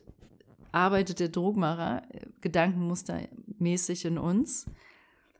arbeitet 0.71 1.19
der 1.19 1.29
Druckmacher 1.29 2.03
äh, 2.09 2.27
gedankenmustermäßig 2.41 4.05
in 4.05 4.17
uns. 4.17 4.65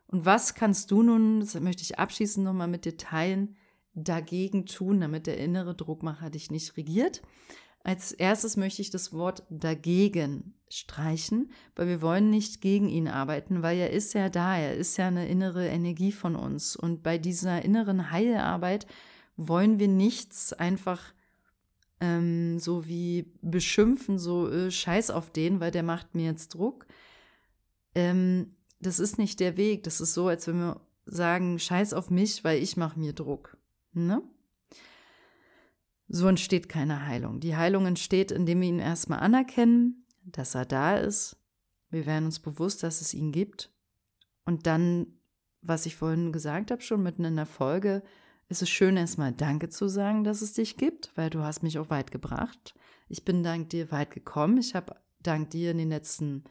Und 0.08 0.26
was 0.26 0.56
kannst 0.56 0.90
du 0.92 1.04
nun, 1.04 1.40
das 1.40 1.60
möchte 1.60 1.84
ich 1.84 2.00
abschließend 2.00 2.44
nochmal 2.44 2.68
mit 2.68 2.86
dir 2.86 2.98
teilen, 2.98 3.56
dagegen 3.94 4.66
tun, 4.66 5.02
damit 5.02 5.28
der 5.28 5.38
innere 5.38 5.76
Druckmacher 5.76 6.30
dich 6.30 6.50
nicht 6.50 6.76
regiert? 6.78 7.22
Als 7.84 8.12
erstes 8.12 8.58
möchte 8.58 8.82
ich 8.82 8.90
das 8.90 9.14
Wort 9.14 9.44
dagegen 9.50 10.54
streichen, 10.70 11.52
weil 11.76 11.88
wir 11.88 12.02
wollen 12.02 12.30
nicht 12.30 12.62
gegen 12.62 12.90
ihn 12.90 13.08
arbeiten, 13.08 13.64
weil 13.64 13.78
er 13.78 13.92
ist 13.92 14.14
ja 14.14 14.30
da, 14.30 14.58
er 14.58 14.76
ist 14.76 14.98
ja 14.98 15.08
eine 15.08 15.28
innere 15.28 15.68
Energie 15.68 16.12
von 16.12 16.36
uns. 16.36 16.76
Und 16.76 17.04
bei 17.04 17.18
dieser 17.18 17.64
inneren 17.64 18.12
Heilarbeit 18.12 18.86
wollen 19.38 19.80
wir 19.80 19.88
nichts 19.88 20.54
einfach 20.54 21.14
ähm, 22.00 22.60
so 22.60 22.88
wie 22.88 23.34
beschimpfen, 23.42 24.18
so 24.18 24.50
äh, 24.50 24.72
scheiß 24.72 25.12
auf 25.12 25.32
den, 25.32 25.60
weil 25.60 25.72
der 25.72 25.84
macht 25.84 26.16
mir 26.16 26.26
jetzt 26.26 26.50
Druck. 26.50 26.86
Ähm, 27.96 28.56
das 28.80 29.00
ist 29.00 29.18
nicht 29.18 29.40
der 29.40 29.58
Weg. 29.58 29.84
Das 29.84 30.00
ist 30.02 30.14
so, 30.14 30.28
als 30.28 30.48
wenn 30.48 30.60
wir 30.60 30.82
sagen, 31.06 31.60
scheiß 31.60 31.94
auf 31.94 32.10
mich, 32.10 32.44
weil 32.44 32.62
ich 32.62 32.78
mache 32.78 33.00
mir 33.00 33.14
Druck. 33.14 33.58
Ne? 33.94 34.22
So 36.08 36.28
entsteht 36.28 36.70
keine 36.70 37.06
Heilung. 37.06 37.40
Die 37.40 37.56
Heilung 37.56 37.86
entsteht, 37.86 38.32
indem 38.32 38.62
wir 38.62 38.70
ihn 38.70 38.80
erstmal 38.80 39.20
anerkennen, 39.20 40.06
dass 40.24 40.56
er 40.56 40.66
da 40.66 40.98
ist. 40.98 41.38
Wir 41.90 42.06
werden 42.06 42.26
uns 42.26 42.40
bewusst, 42.40 42.84
dass 42.84 43.02
es 43.02 43.14
ihn 43.14 43.32
gibt. 43.32 43.72
Und 44.46 44.66
dann, 44.66 45.08
was 45.62 45.86
ich 45.86 45.96
vorhin 45.96 46.32
gesagt 46.32 46.72
habe, 46.72 46.82
schon 46.82 47.04
mitten 47.04 47.26
in 47.26 47.36
der 47.36 47.46
Folge, 47.46 48.04
ist 48.50 48.64
es 48.64 48.70
schön, 48.70 48.98
erstmal 48.98 49.32
Danke 49.32 49.70
zu 49.70 49.88
sagen, 49.88 50.24
dass 50.24 50.42
es 50.42 50.54
dich 50.54 50.76
gibt, 50.76 51.12
weil 51.16 51.30
du 51.30 51.44
hast 51.44 51.62
mich 51.62 51.78
auch 51.78 51.92
weit 51.92 52.12
gebracht. 52.12 52.74
Ich 53.08 53.24
bin 53.24 53.44
dank 53.44 53.70
dir 53.70 53.92
weit 53.92 54.12
gekommen. 54.12 54.58
Ich 54.58 54.76
habe 54.76 54.96
dank 55.22 55.52
dir 55.52 55.72
in 55.72 55.78
den 55.78 55.90
letzten 55.90 56.44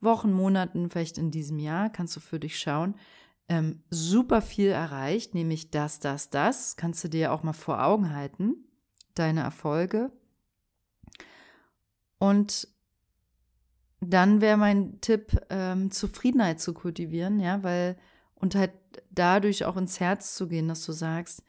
Wochen, 0.00 0.30
Monaten, 0.32 0.90
vielleicht 0.90 1.18
in 1.18 1.30
diesem 1.30 1.58
Jahr, 1.58 1.90
kannst 1.90 2.14
du 2.14 2.20
für 2.20 2.38
dich 2.38 2.58
schauen, 2.58 2.94
ähm, 3.48 3.82
super 3.88 4.42
viel 4.42 4.68
erreicht, 4.68 5.34
nämlich 5.34 5.70
das, 5.70 6.00
das, 6.00 6.28
das. 6.28 6.76
Kannst 6.76 7.02
du 7.02 7.08
dir 7.08 7.32
auch 7.32 7.42
mal 7.42 7.54
vor 7.54 7.82
Augen 7.82 8.14
halten, 8.14 8.68
deine 9.14 9.40
Erfolge. 9.40 10.12
Und 12.18 12.68
dann 14.00 14.42
wäre 14.42 14.58
mein 14.58 15.00
Tipp, 15.00 15.40
ähm, 15.48 15.90
Zufriedenheit 15.90 16.60
zu 16.60 16.74
kultivieren, 16.74 17.40
ja, 17.40 17.62
weil 17.62 17.96
und 18.34 18.54
halt 18.54 18.72
dadurch 19.10 19.64
auch 19.64 19.76
ins 19.76 20.00
Herz 20.00 20.34
zu 20.34 20.48
gehen, 20.48 20.68
dass 20.68 20.84
du 20.84 20.92
sagst, 20.92 21.42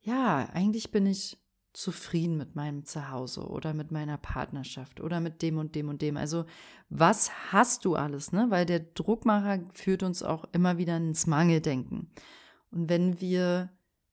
ja, 0.00 0.48
eigentlich 0.52 0.90
bin 0.90 1.06
ich 1.06 1.38
zufrieden 1.72 2.36
mit 2.36 2.54
meinem 2.54 2.84
Zuhause 2.84 3.48
oder 3.48 3.74
mit 3.74 3.90
meiner 3.90 4.16
Partnerschaft 4.16 5.00
oder 5.00 5.20
mit 5.20 5.42
dem 5.42 5.58
und 5.58 5.74
dem 5.74 5.88
und 5.88 6.02
dem. 6.02 6.16
Also 6.16 6.44
was 6.88 7.52
hast 7.52 7.84
du 7.84 7.96
alles, 7.96 8.32
ne? 8.32 8.46
Weil 8.48 8.64
der 8.64 8.80
Druckmacher 8.80 9.64
führt 9.74 10.04
uns 10.04 10.22
auch 10.22 10.44
immer 10.52 10.78
wieder 10.78 10.96
ins 10.96 11.26
Mangeldenken. 11.26 12.12
Und 12.70 12.88
wenn 12.88 13.20
wir 13.20 13.70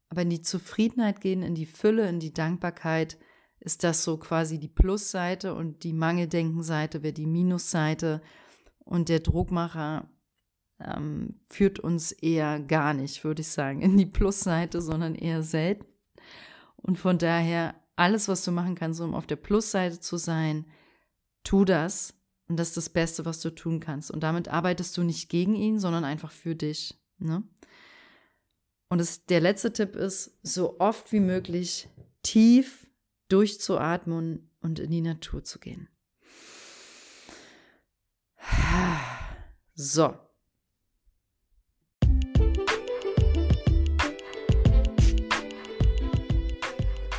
aber 0.10 0.24
in 0.24 0.30
die 0.30 0.42
Zufriedenheit 0.42 1.22
gehen, 1.22 1.44
in 1.44 1.56
die 1.56 1.68
Fülle, 1.68 2.10
in 2.10 2.20
die 2.20 2.34
Dankbarkeit, 2.34 3.18
ist 3.60 3.84
das 3.84 4.04
so 4.04 4.18
quasi 4.18 4.60
die 4.60 4.68
Plusseite 4.68 5.54
und 5.54 5.84
die 5.84 5.94
Mangeldenkenseite 5.94 7.04
wäre 7.04 7.14
die 7.14 7.28
Minusseite. 7.28 8.22
Und 8.80 9.08
der 9.08 9.20
Druckmacher 9.20 10.10
ähm, 10.86 11.40
führt 11.50 11.80
uns 11.80 12.12
eher 12.12 12.60
gar 12.60 12.94
nicht, 12.94 13.24
würde 13.24 13.42
ich 13.42 13.50
sagen, 13.50 13.82
in 13.82 13.98
die 13.98 14.06
Plusseite, 14.06 14.82
sondern 14.82 15.16
eher 15.16 15.44
selten. 15.44 15.86
Und 16.76 16.98
von 16.98 17.18
daher, 17.18 17.76
alles, 17.96 18.28
was 18.28 18.44
du 18.44 18.52
machen 18.52 18.76
kannst, 18.76 19.00
um 19.02 19.14
auf 19.14 19.28
der 19.28 19.36
Plusseite 19.36 20.00
zu 20.00 20.18
sein, 20.18 20.66
tu 21.44 21.66
das. 21.66 22.16
Und 22.48 22.58
das 22.58 22.70
ist 22.70 22.78
das 22.78 22.90
Beste, 22.90 23.26
was 23.26 23.40
du 23.40 23.52
tun 23.52 23.80
kannst. 23.80 24.12
Und 24.12 24.22
damit 24.24 24.48
arbeitest 24.48 24.98
du 24.98 25.04
nicht 25.04 25.30
gegen 25.30 25.56
ihn, 25.56 25.80
sondern 25.80 26.04
einfach 26.04 26.32
für 26.32 26.56
dich. 26.56 27.00
Ne? 27.20 27.44
Und 28.90 28.98
das, 28.98 29.26
der 29.26 29.40
letzte 29.40 29.72
Tipp 29.72 29.96
ist, 29.96 30.38
so 30.42 30.80
oft 30.80 31.12
wie 31.14 31.22
möglich 31.22 31.88
tief 32.24 32.88
durchzuatmen 33.30 34.52
und 34.60 34.80
in 34.80 34.92
die 34.92 35.02
Natur 35.02 35.44
zu 35.44 35.60
gehen. 35.60 35.88
So, 39.74 40.14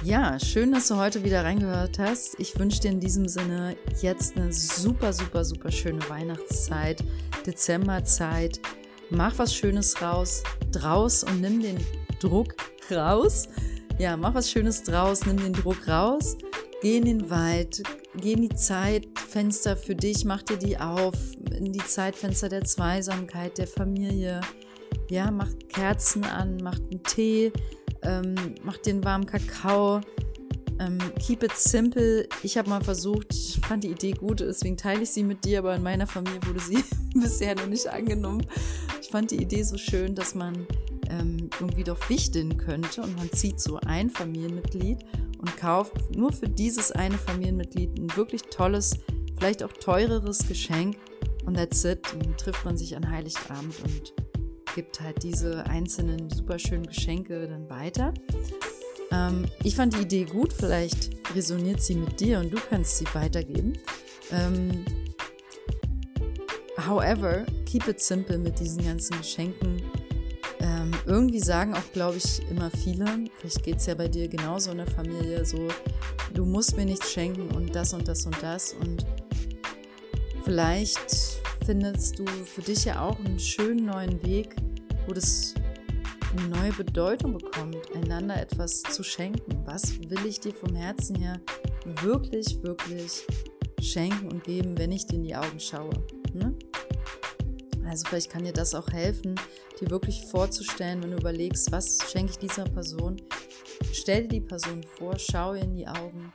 Ja, 0.05 0.37
schön, 0.41 0.73
dass 0.73 0.89
du 0.89 0.97
heute 0.97 1.23
wieder 1.23 1.45
reingehört 1.45 2.01
hast. 2.01 2.35
Ich 2.41 2.59
wünsche 2.59 2.81
dir 2.81 2.91
in 2.91 2.99
diesem 2.99 3.29
Sinne 3.29 3.77
jetzt 4.01 4.37
eine 4.37 4.53
super, 4.53 5.13
super, 5.13 5.45
super 5.45 5.71
schöne 5.71 6.01
Weihnachtszeit, 6.09 7.05
Dezemberzeit. 7.47 8.59
Mach 9.11 9.39
was 9.39 9.55
Schönes 9.55 10.03
raus, 10.03 10.43
draus 10.73 11.23
und 11.23 11.41
nimm 11.41 11.63
den 11.63 11.79
Druck 12.19 12.57
raus. 12.91 13.49
Ja, 13.97 14.17
mach 14.17 14.35
was 14.35 14.51
Schönes 14.51 14.83
draus, 14.83 15.25
nimm 15.25 15.37
den 15.37 15.53
Druck 15.53 15.87
raus. 15.87 16.37
Geh 16.81 16.97
in 16.97 17.05
den 17.05 17.31
Wald, 17.31 17.85
geh 18.17 18.33
in 18.33 18.43
die 18.43 18.57
Zeitfenster 18.57 19.77
für 19.77 19.95
dich, 19.95 20.25
mach 20.25 20.43
dir 20.43 20.57
die 20.57 20.79
auf, 20.79 21.15
in 21.57 21.73
die 21.73 21.79
Zeitfenster 21.79 22.49
der 22.49 22.65
Zweisamkeit, 22.65 23.57
der 23.57 23.69
Familie. 23.69 24.41
Ja, 25.09 25.31
mach 25.31 25.51
Kerzen 25.69 26.25
an, 26.25 26.59
mach 26.61 26.79
einen 26.91 27.05
Tee, 27.05 27.53
ähm, 28.03 28.35
mach 28.63 28.77
den 28.79 29.05
warmen 29.05 29.27
Kakao. 29.27 30.01
Ähm, 30.79 30.99
keep 31.21 31.43
it 31.43 31.53
simple. 31.53 32.27
Ich 32.43 32.57
habe 32.59 32.69
mal 32.69 32.83
versucht, 32.83 33.33
ich 33.33 33.61
fand 33.67 33.85
die 33.85 33.91
Idee 33.91 34.13
gut, 34.13 34.41
deswegen 34.41 34.77
teile 34.77 35.03
ich 35.03 35.11
sie 35.11 35.23
mit 35.23 35.45
dir, 35.45 35.61
aber 35.61 35.77
in 35.77 35.83
meiner 35.83 36.07
Familie 36.07 36.41
wurde 36.47 36.61
sie 36.61 36.83
bisher 37.15 37.55
noch 37.55 37.67
nicht 37.67 37.87
angenommen. 37.89 38.47
Ich 39.01 39.09
fand 39.09 39.31
die 39.31 39.37
Idee 39.37 39.63
so 39.63 39.77
schön, 39.77 40.15
dass 40.15 40.35
man 40.35 40.67
ähm, 41.11 41.51
irgendwie 41.61 41.85
doch 41.85 42.09
wichteln 42.09 42.57
könnte 42.57 43.03
und 43.03 43.17
man 43.17 43.31
zieht 43.33 43.61
so 43.61 43.79
ein 43.87 44.11
Familienmitglied 44.11 45.05
und 45.39 45.57
kauft 45.57 46.17
nur 46.17 46.33
für 46.33 46.49
dieses 46.49 46.91
eine 46.93 47.19
Familienmitglied 47.19 47.99
ein 47.99 48.17
wirklich 48.17 48.43
tolles, 48.43 48.99
vielleicht 49.39 49.63
auch 49.63 49.73
teureres 49.73 50.47
Geschenk 50.49 50.97
und 51.45 51.57
that's 51.57 51.85
it. 51.85 52.01
Dann 52.13 52.37
trifft 52.37 52.65
man 52.65 52.77
sich 52.77 52.97
an 52.97 53.09
Heiligabend 53.09 53.75
und 53.85 54.15
gibt 54.75 55.01
halt 55.01 55.23
diese 55.23 55.65
einzelnen 55.67 56.31
super 56.31 56.59
schönen 56.59 56.87
Geschenke 56.87 57.47
dann 57.49 57.69
weiter. 57.69 58.13
Ähm, 59.11 59.47
ich 59.63 59.77
fand 59.77 59.95
die 59.95 60.03
Idee 60.03 60.25
gut, 60.25 60.53
vielleicht 60.53 61.11
resoniert 61.35 61.83
sie 61.83 61.95
mit 61.95 62.21
dir 62.21 62.41
und 62.41 62.53
du 62.53 62.59
kannst 62.69 62.99
sie 62.99 63.07
weitergeben. 63.13 63.75
Ähm, 64.31 64.85
however, 66.79 67.45
keep 67.67 67.87
it 67.89 68.01
simple 68.01 68.39
mit 68.39 68.59
diesen 68.59 68.85
ganzen 68.85 69.19
Geschenken. 69.19 69.83
Ähm, 70.61 70.93
irgendwie 71.07 71.41
sagen 71.41 71.75
auch, 71.75 71.93
glaube 71.93 72.19
ich, 72.19 72.41
immer 72.49 72.71
viele, 72.71 73.07
vielleicht 73.39 73.63
geht 73.65 73.77
es 73.79 73.87
ja 73.87 73.95
bei 73.95 74.09
dir 74.09 74.29
genauso 74.29 74.71
in 74.71 74.79
der 74.79 74.87
Familie, 74.87 75.45
so, 75.45 75.69
du 76.33 76.45
musst 76.45 76.77
mir 76.77 76.85
nichts 76.85 77.13
schenken 77.13 77.51
und 77.55 77.75
das 77.75 77.93
und 77.95 78.07
das 78.07 78.25
und 78.27 78.41
das. 78.43 78.73
Und 78.75 79.05
vielleicht 80.45 81.42
findest 81.65 82.19
du 82.19 82.27
für 82.27 82.63
dich 82.63 82.85
ja 82.85 83.07
auch 83.07 83.19
einen 83.19 83.39
schönen 83.39 83.87
neuen 83.87 84.23
Weg, 84.25 84.57
wo 85.07 85.13
das 85.13 85.55
eine 86.37 86.49
neue 86.49 86.73
Bedeutung 86.73 87.39
bekommt, 87.39 87.77
einander 87.95 88.41
etwas 88.41 88.83
zu 88.83 89.03
schenken. 89.03 89.65
Was 89.67 89.99
will 90.09 90.27
ich 90.27 90.41
dir 90.41 90.55
vom 90.55 90.75
Herzen 90.75 91.17
her 91.17 91.41
wirklich, 92.03 92.63
wirklich 92.63 93.27
schenken 93.81 94.31
und 94.31 94.45
geben, 94.45 94.79
wenn 94.79 94.93
ich 94.93 95.07
dir 95.07 95.17
in 95.17 95.25
die 95.25 95.37
Augen 95.37 95.61
schaue? 95.61 95.93
Ne? 96.33 96.55
Also 97.87 98.07
vielleicht 98.09 98.31
kann 98.31 98.45
dir 98.45 98.53
das 98.53 98.75
auch 98.75 98.89
helfen, 98.89 99.35
dir 99.81 99.91
wirklich 99.91 100.25
vorzustellen, 100.27 101.03
wenn 101.03 101.11
du 101.11 101.19
überlegst, 101.19 101.71
was 101.73 101.99
schenke 102.11 102.33
ich 102.33 102.39
dieser 102.39 102.65
Person. 102.65 103.21
Stell 103.93 104.23
dir 104.23 104.29
die 104.29 104.41
Person 104.41 104.83
vor, 104.97 105.19
schau 105.19 105.55
ihr 105.55 105.63
in 105.63 105.75
die 105.75 105.87
Augen 105.87 106.33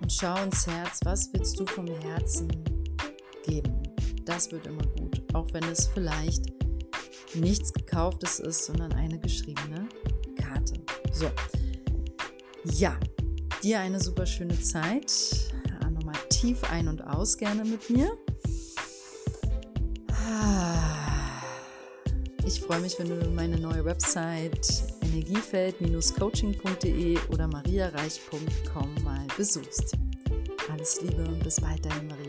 und 0.00 0.12
schau 0.12 0.40
ins 0.42 0.66
Herz, 0.66 1.00
was 1.04 1.32
willst 1.32 1.58
du 1.58 1.66
vom 1.66 1.86
Herzen 1.86 2.48
geben. 3.44 3.81
Das 4.24 4.52
wird 4.52 4.66
immer 4.66 4.86
gut, 4.98 5.22
auch 5.34 5.52
wenn 5.52 5.64
es 5.64 5.88
vielleicht 5.88 6.44
nichts 7.34 7.72
gekauftes 7.72 8.38
ist, 8.40 8.66
sondern 8.66 8.92
eine 8.92 9.18
geschriebene 9.18 9.88
Karte. 10.36 10.74
So. 11.12 11.30
Ja, 12.64 13.00
dir 13.62 13.80
eine 13.80 13.98
super 14.00 14.26
schöne 14.26 14.60
Zeit. 14.60 15.12
Nochmal 15.90 16.14
tief 16.30 16.62
ein 16.70 16.86
und 16.88 17.02
aus 17.02 17.36
gerne 17.36 17.64
mit 17.64 17.90
mir. 17.90 18.16
Ich 22.46 22.60
freue 22.60 22.80
mich, 22.80 22.98
wenn 22.98 23.08
du 23.08 23.28
meine 23.30 23.58
neue 23.58 23.84
Website 23.84 24.84
energiefeld-coaching.de 25.02 27.18
oder 27.28 27.48
mariareich.com 27.48 29.04
mal 29.04 29.26
besuchst. 29.36 29.98
Alles 30.70 31.02
Liebe 31.02 31.24
und 31.24 31.44
bis 31.44 31.60
bald, 31.60 31.84
deine 31.84 32.04
Maria. 32.04 32.21